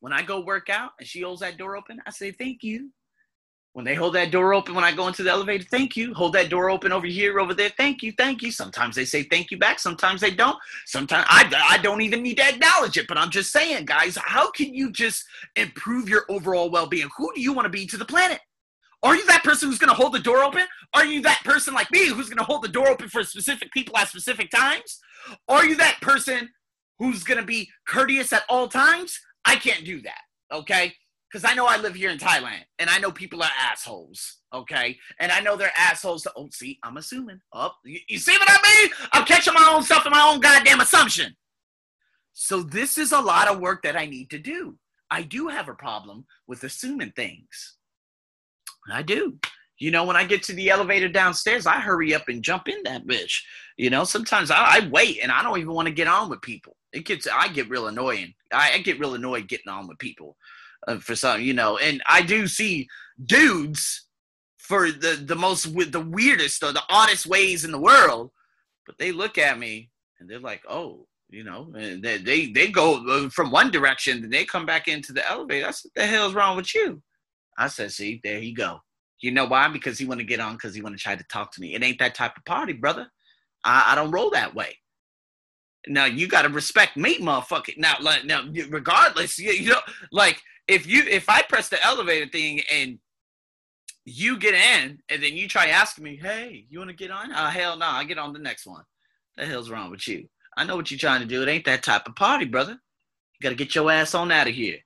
When 0.00 0.12
I 0.12 0.22
go 0.22 0.40
work 0.40 0.68
out 0.70 0.92
and 0.98 1.06
she 1.06 1.22
holds 1.22 1.40
that 1.40 1.58
door 1.58 1.76
open, 1.76 2.00
I 2.06 2.10
say 2.10 2.32
thank 2.32 2.62
you. 2.62 2.90
When 3.76 3.84
they 3.84 3.94
hold 3.94 4.14
that 4.14 4.30
door 4.30 4.54
open 4.54 4.74
when 4.74 4.84
I 4.84 4.92
go 4.94 5.06
into 5.06 5.22
the 5.22 5.28
elevator, 5.28 5.64
thank 5.64 5.98
you. 5.98 6.14
Hold 6.14 6.32
that 6.32 6.48
door 6.48 6.70
open 6.70 6.92
over 6.92 7.06
here, 7.06 7.38
over 7.38 7.52
there, 7.52 7.68
thank 7.76 8.02
you, 8.02 8.10
thank 8.12 8.40
you. 8.40 8.50
Sometimes 8.50 8.96
they 8.96 9.04
say 9.04 9.24
thank 9.24 9.50
you 9.50 9.58
back, 9.58 9.78
sometimes 9.78 10.22
they 10.22 10.30
don't. 10.30 10.56
Sometimes 10.86 11.26
I, 11.28 11.52
I 11.68 11.76
don't 11.76 12.00
even 12.00 12.22
need 12.22 12.38
to 12.38 12.48
acknowledge 12.48 12.96
it, 12.96 13.06
but 13.06 13.18
I'm 13.18 13.28
just 13.28 13.52
saying, 13.52 13.84
guys, 13.84 14.16
how 14.16 14.50
can 14.50 14.74
you 14.74 14.90
just 14.90 15.26
improve 15.56 16.08
your 16.08 16.24
overall 16.30 16.70
well 16.70 16.86
being? 16.86 17.10
Who 17.18 17.30
do 17.34 17.42
you 17.42 17.52
want 17.52 17.66
to 17.66 17.70
be 17.70 17.86
to 17.88 17.98
the 17.98 18.06
planet? 18.06 18.40
Are 19.02 19.14
you 19.14 19.26
that 19.26 19.44
person 19.44 19.68
who's 19.68 19.78
going 19.78 19.90
to 19.90 19.94
hold 19.94 20.14
the 20.14 20.20
door 20.20 20.42
open? 20.42 20.64
Are 20.94 21.04
you 21.04 21.20
that 21.20 21.42
person 21.44 21.74
like 21.74 21.90
me 21.90 22.06
who's 22.06 22.30
going 22.30 22.38
to 22.38 22.44
hold 22.44 22.62
the 22.62 22.68
door 22.68 22.88
open 22.88 23.10
for 23.10 23.24
specific 23.24 23.70
people 23.72 23.94
at 23.98 24.08
specific 24.08 24.50
times? 24.50 25.00
Are 25.48 25.66
you 25.66 25.76
that 25.76 25.98
person 26.00 26.48
who's 26.98 27.24
going 27.24 27.40
to 27.40 27.46
be 27.46 27.68
courteous 27.86 28.32
at 28.32 28.44
all 28.48 28.68
times? 28.68 29.20
I 29.44 29.56
can't 29.56 29.84
do 29.84 30.00
that. 30.00 30.22
Okay 30.50 30.94
because 31.36 31.50
I 31.50 31.54
know 31.54 31.66
I 31.66 31.76
live 31.76 31.94
here 31.94 32.08
in 32.08 32.16
Thailand 32.16 32.62
and 32.78 32.88
I 32.88 32.96
know 32.98 33.12
people 33.12 33.42
are 33.42 33.50
assholes, 33.60 34.38
okay? 34.54 34.96
And 35.20 35.30
I 35.30 35.40
know 35.40 35.54
they're 35.54 35.70
assholes. 35.76 36.22
To, 36.22 36.32
oh, 36.34 36.48
see, 36.50 36.78
I'm 36.82 36.96
assuming. 36.96 37.40
Oh, 37.52 37.72
you, 37.84 38.00
you 38.08 38.18
see 38.18 38.32
what 38.38 38.48
I 38.48 38.56
mean? 38.62 38.90
I'm 39.12 39.26
catching 39.26 39.52
my 39.52 39.70
own 39.70 39.82
stuff 39.82 40.06
in 40.06 40.12
my 40.12 40.26
own 40.32 40.40
goddamn 40.40 40.80
assumption. 40.80 41.36
So 42.32 42.62
this 42.62 42.96
is 42.96 43.12
a 43.12 43.20
lot 43.20 43.48
of 43.48 43.60
work 43.60 43.82
that 43.82 43.98
I 43.98 44.06
need 44.06 44.30
to 44.30 44.38
do. 44.38 44.78
I 45.10 45.20
do 45.20 45.48
have 45.48 45.68
a 45.68 45.74
problem 45.74 46.24
with 46.46 46.64
assuming 46.64 47.12
things. 47.12 47.76
I 48.90 49.02
do. 49.02 49.38
You 49.78 49.90
know, 49.90 50.04
when 50.04 50.16
I 50.16 50.24
get 50.24 50.42
to 50.44 50.54
the 50.54 50.70
elevator 50.70 51.08
downstairs, 51.08 51.66
I 51.66 51.80
hurry 51.80 52.14
up 52.14 52.30
and 52.30 52.42
jump 52.42 52.66
in 52.66 52.82
that 52.84 53.06
bitch. 53.06 53.42
You 53.76 53.90
know, 53.90 54.04
sometimes 54.04 54.50
I, 54.50 54.56
I 54.56 54.88
wait 54.90 55.20
and 55.22 55.30
I 55.30 55.42
don't 55.42 55.58
even 55.58 55.74
want 55.74 55.86
to 55.86 55.92
get 55.92 56.08
on 56.08 56.30
with 56.30 56.40
people. 56.40 56.76
It 56.94 57.04
gets, 57.04 57.28
I 57.30 57.48
get 57.48 57.68
real 57.68 57.88
annoying. 57.88 58.32
I, 58.50 58.72
I 58.72 58.78
get 58.78 58.98
real 58.98 59.16
annoyed 59.16 59.48
getting 59.48 59.70
on 59.70 59.86
with 59.86 59.98
people 59.98 60.34
for 61.00 61.14
some, 61.14 61.40
you 61.40 61.54
know. 61.54 61.78
And 61.78 62.02
I 62.08 62.22
do 62.22 62.46
see 62.46 62.88
dudes 63.24 64.06
for 64.58 64.90
the 64.90 65.22
the 65.24 65.36
most 65.36 65.66
with 65.66 65.92
the 65.92 66.00
weirdest 66.00 66.62
or 66.62 66.72
the 66.72 66.82
oddest 66.90 67.26
ways 67.26 67.64
in 67.64 67.72
the 67.72 67.80
world, 67.80 68.30
but 68.86 68.98
they 68.98 69.12
look 69.12 69.38
at 69.38 69.58
me 69.58 69.90
and 70.18 70.28
they're 70.28 70.40
like, 70.40 70.62
oh, 70.68 71.06
you 71.28 71.44
know, 71.44 71.72
and 71.76 72.02
they 72.02 72.18
they, 72.18 72.46
they 72.46 72.68
go 72.68 73.04
uh, 73.08 73.28
from 73.30 73.50
one 73.50 73.70
direction 73.70 74.24
and 74.24 74.32
they 74.32 74.44
come 74.44 74.66
back 74.66 74.88
into 74.88 75.12
the 75.12 75.28
elevator. 75.28 75.66
I 75.66 75.70
said, 75.70 75.90
the 75.94 76.06
hell's 76.06 76.34
wrong 76.34 76.56
with 76.56 76.74
you? 76.74 77.02
I 77.58 77.68
said, 77.68 77.92
see, 77.92 78.20
there 78.22 78.38
you 78.38 78.54
go. 78.54 78.80
You 79.20 79.30
know 79.30 79.46
why? 79.46 79.68
Because 79.68 79.98
he 79.98 80.04
want 80.04 80.20
to 80.20 80.26
get 80.26 80.40
on 80.40 80.54
because 80.54 80.74
he 80.74 80.82
want 80.82 80.96
to 80.96 81.02
try 81.02 81.16
to 81.16 81.24
talk 81.24 81.52
to 81.52 81.60
me. 81.60 81.74
It 81.74 81.82
ain't 81.82 81.98
that 82.00 82.14
type 82.14 82.36
of 82.36 82.44
party, 82.44 82.74
brother. 82.74 83.08
I, 83.64 83.92
I 83.92 83.94
don't 83.94 84.10
roll 84.10 84.30
that 84.30 84.54
way. 84.54 84.76
Now 85.86 86.04
you 86.06 86.28
got 86.28 86.42
to 86.42 86.48
respect 86.48 86.96
me, 86.96 87.18
motherfucker. 87.18 87.76
Now, 87.78 87.94
like, 88.00 88.24
now, 88.24 88.42
regardless, 88.68 89.38
you, 89.38 89.52
you 89.52 89.70
know, 89.70 89.80
like 90.10 90.40
if 90.68 90.86
you 90.86 91.02
if 91.08 91.28
I 91.28 91.42
press 91.42 91.68
the 91.68 91.84
elevator 91.84 92.26
thing 92.26 92.60
and 92.72 92.98
you 94.04 94.38
get 94.38 94.54
in 94.54 94.98
and 95.08 95.22
then 95.22 95.36
you 95.36 95.48
try 95.48 95.66
asking 95.66 96.04
me, 96.04 96.16
hey, 96.16 96.64
you 96.68 96.78
want 96.78 96.90
to 96.90 96.96
get 96.96 97.10
on? 97.10 97.30
Oh, 97.32 97.46
hell 97.46 97.76
no, 97.76 97.86
I 97.86 98.04
get 98.04 98.18
on 98.18 98.32
the 98.32 98.38
next 98.38 98.66
one. 98.66 98.84
The 99.36 99.44
hell's 99.44 99.70
wrong 99.70 99.90
with 99.90 100.06
you? 100.08 100.28
I 100.56 100.64
know 100.64 100.76
what 100.76 100.90
you're 100.90 100.98
trying 100.98 101.20
to 101.20 101.26
do. 101.26 101.42
It 101.42 101.48
ain't 101.48 101.66
that 101.66 101.82
type 101.82 102.08
of 102.08 102.16
party, 102.16 102.46
brother. 102.46 102.72
You 102.72 103.42
got 103.42 103.50
to 103.50 103.56
get 103.56 103.74
your 103.74 103.90
ass 103.90 104.14
on 104.14 104.32
out 104.32 104.48
of 104.48 104.54
here. 104.54 104.78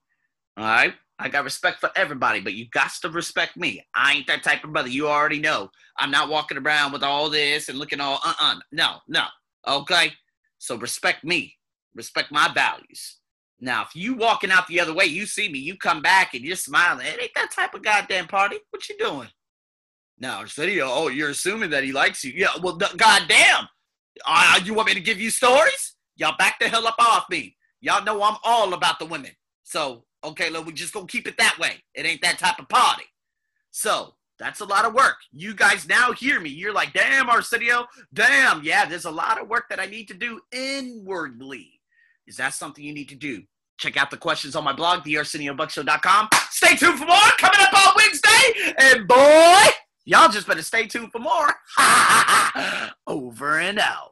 All 0.56 0.64
right? 0.64 0.94
I 1.18 1.28
got 1.28 1.44
respect 1.44 1.80
for 1.80 1.90
everybody, 1.96 2.40
but 2.40 2.54
you 2.54 2.66
got 2.72 2.90
to 3.02 3.10
respect 3.10 3.56
me. 3.56 3.84
I 3.94 4.14
ain't 4.14 4.26
that 4.26 4.42
type 4.42 4.64
of 4.64 4.72
brother. 4.72 4.88
You 4.88 5.06
already 5.08 5.38
know. 5.38 5.70
I'm 5.98 6.10
not 6.10 6.30
walking 6.30 6.56
around 6.56 6.92
with 6.92 7.02
all 7.02 7.28
this 7.28 7.68
and 7.68 7.78
looking 7.78 8.00
all 8.00 8.20
uh 8.24 8.34
uh 8.40 8.56
No, 8.72 8.96
no. 9.06 9.24
Okay? 9.68 10.12
So 10.60 10.76
respect 10.76 11.24
me. 11.24 11.56
Respect 11.94 12.30
my 12.30 12.52
values. 12.52 13.16
Now, 13.60 13.82
if 13.82 13.96
you 13.96 14.14
walking 14.14 14.50
out 14.50 14.66
the 14.68 14.78
other 14.78 14.94
way, 14.94 15.06
you 15.06 15.26
see 15.26 15.48
me, 15.48 15.58
you 15.58 15.76
come 15.76 16.02
back 16.02 16.34
and 16.34 16.44
you're 16.44 16.54
smiling. 16.54 17.06
It 17.06 17.20
ain't 17.20 17.34
that 17.34 17.50
type 17.50 17.74
of 17.74 17.82
goddamn 17.82 18.28
party. 18.28 18.58
What 18.70 18.88
you 18.88 18.96
doing? 18.98 19.28
Now, 20.18 20.44
studio. 20.44 20.86
Oh, 20.88 21.08
you're 21.08 21.30
assuming 21.30 21.70
that 21.70 21.82
he 21.82 21.92
likes 21.92 22.22
you. 22.22 22.32
Yeah. 22.36 22.50
Well, 22.62 22.76
goddamn. 22.76 23.68
Uh, 24.24 24.60
you 24.62 24.74
want 24.74 24.88
me 24.88 24.94
to 24.94 25.00
give 25.00 25.18
you 25.18 25.30
stories? 25.30 25.96
Y'all 26.16 26.36
back 26.38 26.58
the 26.60 26.68
hell 26.68 26.86
up 26.86 26.96
off 26.98 27.24
me. 27.30 27.56
Y'all 27.80 28.04
know 28.04 28.22
I'm 28.22 28.36
all 28.44 28.74
about 28.74 28.98
the 28.98 29.06
women. 29.06 29.30
So, 29.62 30.04
okay, 30.22 30.50
look, 30.50 30.66
we 30.66 30.74
just 30.74 30.92
gonna 30.92 31.06
keep 31.06 31.26
it 31.26 31.38
that 31.38 31.58
way. 31.58 31.82
It 31.94 32.04
ain't 32.04 32.20
that 32.20 32.38
type 32.38 32.58
of 32.58 32.68
party. 32.68 33.04
So 33.70 34.14
that's 34.40 34.60
a 34.60 34.64
lot 34.64 34.86
of 34.86 34.94
work. 34.94 35.16
You 35.32 35.54
guys 35.54 35.86
now 35.86 36.12
hear 36.12 36.40
me. 36.40 36.48
You're 36.48 36.72
like, 36.72 36.94
damn, 36.94 37.28
Arsenio, 37.28 37.86
damn. 38.14 38.64
Yeah, 38.64 38.86
there's 38.86 39.04
a 39.04 39.10
lot 39.10 39.40
of 39.40 39.48
work 39.48 39.66
that 39.68 39.78
I 39.78 39.84
need 39.84 40.08
to 40.08 40.14
do 40.14 40.40
inwardly. 40.50 41.80
Is 42.26 42.38
that 42.38 42.54
something 42.54 42.82
you 42.82 42.94
need 42.94 43.10
to 43.10 43.14
do? 43.14 43.42
Check 43.78 43.98
out 43.98 44.10
the 44.10 44.16
questions 44.16 44.56
on 44.56 44.64
my 44.64 44.72
blog, 44.72 45.04
thearseniobuckshow.com. 45.04 46.28
Stay 46.50 46.74
tuned 46.74 46.98
for 46.98 47.04
more 47.04 47.16
coming 47.38 47.60
up 47.60 47.86
on 47.86 47.94
Wednesday. 47.96 48.74
And 48.78 49.06
boy, 49.06 49.62
y'all 50.06 50.30
just 50.30 50.46
better 50.46 50.62
stay 50.62 50.86
tuned 50.86 51.12
for 51.12 51.18
more. 51.18 51.54
Over 53.06 53.58
and 53.58 53.78
out. 53.78 54.08